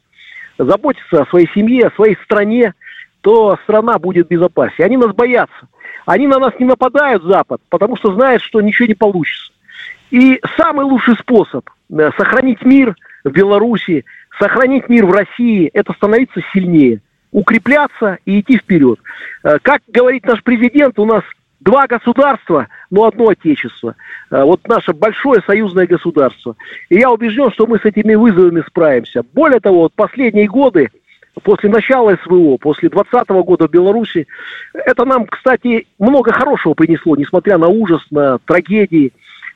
заботиться 0.58 1.22
о 1.22 1.28
своей 1.28 1.48
семье, 1.54 1.88
о 1.88 1.96
своей 1.96 2.18
стране– 2.26 2.74
то 3.26 3.58
страна 3.64 3.98
будет 3.98 4.28
безопаснее. 4.28 4.86
Они 4.86 4.98
нас 4.98 5.12
боятся. 5.12 5.68
Они 6.06 6.28
на 6.28 6.38
нас 6.38 6.54
не 6.60 6.66
нападают, 6.66 7.24
Запад, 7.24 7.60
потому 7.70 7.98
что 7.98 8.14
знают, 8.14 8.44
что 8.44 8.62
ничего 8.62 8.88
не 8.88 8.94
получится. 8.94 9.52
И 10.12 10.40
самый 10.56 10.86
лучший 10.86 11.16
способ 11.16 11.68
э, 11.90 12.12
сохранить 12.20 12.64
мир 12.64 12.96
в 13.24 13.32
Беларуси, 13.32 14.06
сохранить 14.38 14.90
мир 14.90 15.08
в 15.08 15.12
России, 15.12 15.72
это 15.74 15.94
становиться 15.94 16.40
сильнее, 16.54 17.02
укрепляться 17.32 18.20
и 18.26 18.42
идти 18.42 18.60
вперед. 18.60 19.00
Э, 19.44 19.58
как 19.60 19.82
говорит 19.88 20.24
наш 20.28 20.44
президент, 20.44 21.00
у 21.00 21.06
нас 21.06 21.24
два 21.62 21.88
государства, 21.88 22.68
но 22.92 23.06
одно 23.06 23.30
отечество. 23.30 23.96
Э, 24.30 24.44
вот 24.44 24.68
наше 24.68 24.94
большое 24.94 25.42
союзное 25.48 25.88
государство. 25.88 26.56
И 26.90 26.98
я 27.00 27.10
убежден, 27.10 27.52
что 27.52 27.66
мы 27.66 27.80
с 27.80 27.86
этими 27.86 28.14
вызовами 28.14 28.64
справимся. 28.68 29.24
Более 29.34 29.62
того, 29.62 29.80
вот 29.80 29.94
последние 29.96 30.46
годы 30.46 30.92
после 31.43 31.69
начала 31.69 32.17
СВО, 32.24 32.58
после 32.58 32.89
2020 32.89 33.30
года 33.45 33.67
в 33.67 33.71
Беларуси, 33.71 34.28
это 34.74 35.06
нам, 35.06 35.26
кстати, 35.26 35.88
много 36.00 36.32
хорошего 36.32 36.74
принесло, 36.74 37.15
несмотря 37.15 37.58
на 37.58 37.67
ужас, 37.67 38.02
на 38.12 38.38
трагедии. 38.39 39.13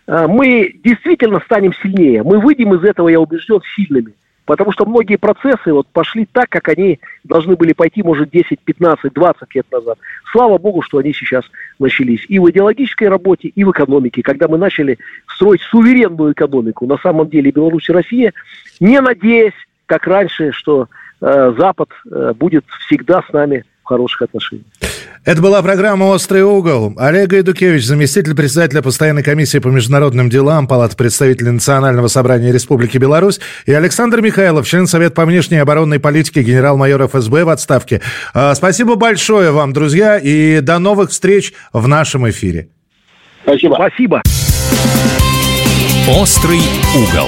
А, 0.07 0.27
мы 0.27 0.75
действительно 0.83 1.39
станем 1.39 1.73
сильнее. 1.81 2.23
Мы 2.23 2.39
выйдем 2.39 2.73
из 2.73 2.83
этого, 2.83 3.09
я 3.09 3.19
убежден, 3.19 3.61
сильными. 3.75 4.13
Потому 4.45 4.71
что 4.71 4.83
многие 4.87 5.17
процессы 5.17 5.71
вот 5.71 5.85
пошли 5.93 6.25
так, 6.25 6.49
как 6.49 6.69
они 6.69 6.99
должны 7.23 7.55
были 7.55 7.73
пойти, 7.73 8.01
может, 8.01 8.31
10, 8.31 8.59
15, 8.59 9.13
20 9.13 9.55
лет 9.55 9.67
назад. 9.71 9.99
Слава 10.31 10.57
богу, 10.57 10.81
что 10.81 10.97
они 10.97 11.13
сейчас 11.13 11.45
начались. 11.77 12.25
И 12.27 12.39
в 12.39 12.49
идеологической 12.49 13.09
работе, 13.09 13.49
и 13.49 13.63
в 13.63 13.69
экономике. 13.69 14.23
Когда 14.23 14.47
мы 14.47 14.57
начали 14.57 14.97
строить 15.27 15.61
суверенную 15.61 16.33
экономику, 16.33 16.87
на 16.87 16.97
самом 16.97 17.29
деле 17.29 17.51
Беларусь 17.51 17.89
и 17.89 17.93
Россия, 17.93 18.33
не 18.79 18.99
надеясь, 18.99 19.53
как 19.85 20.07
раньше, 20.07 20.51
что 20.51 20.87
Запад 21.21 21.89
э, 22.10 22.34
будет 22.34 22.65
всегда 22.86 23.21
с 23.27 23.34
нами 23.34 23.65
в 23.84 23.88
хороших 23.88 24.23
отношениях. 24.23 24.65
Это 25.25 25.41
была 25.41 25.62
программа 25.62 26.05
«Острый 26.05 26.43
угол». 26.43 26.93
Олег 26.97 27.34
Эдукевич, 27.34 27.86
заместитель 27.86 28.36
председателя 28.36 28.82
Постоянной 28.82 29.21
комиссии 29.21 29.60
по 29.60 29.67
международным 29.67 30.29
делам 30.29 30.65
Палаты 30.67 30.95
представителей 30.95 31.51
Национального 31.51 32.08
собрания 32.08 32.53
Республики 32.53 32.97
Беларусь 32.97 33.39
и 33.65 33.73
Александр 33.73 34.21
Михайлов, 34.21 34.65
член 34.65 34.88
Совета 34.88 35.15
по 35.15 35.25
внешней 35.25 35.58
и 35.58 35.60
оборонной 35.60 35.99
политике, 35.99 36.41
генерал-майор 36.41 37.05
ФСБ 37.08 37.43
в 37.43 37.49
отставке. 37.49 38.01
А, 38.34 38.55
спасибо 38.55 38.95
большое 38.95 39.51
вам, 39.51 39.73
друзья, 39.73 40.17
и 40.17 40.62
до 40.62 40.79
новых 40.79 41.10
встреч 41.10 41.53
в 41.73 41.88
нашем 41.88 42.29
эфире. 42.29 42.69
Спасибо. 43.43 43.75
Спасибо. 43.75 44.21
«Острый 46.08 46.62
угол». 46.95 47.27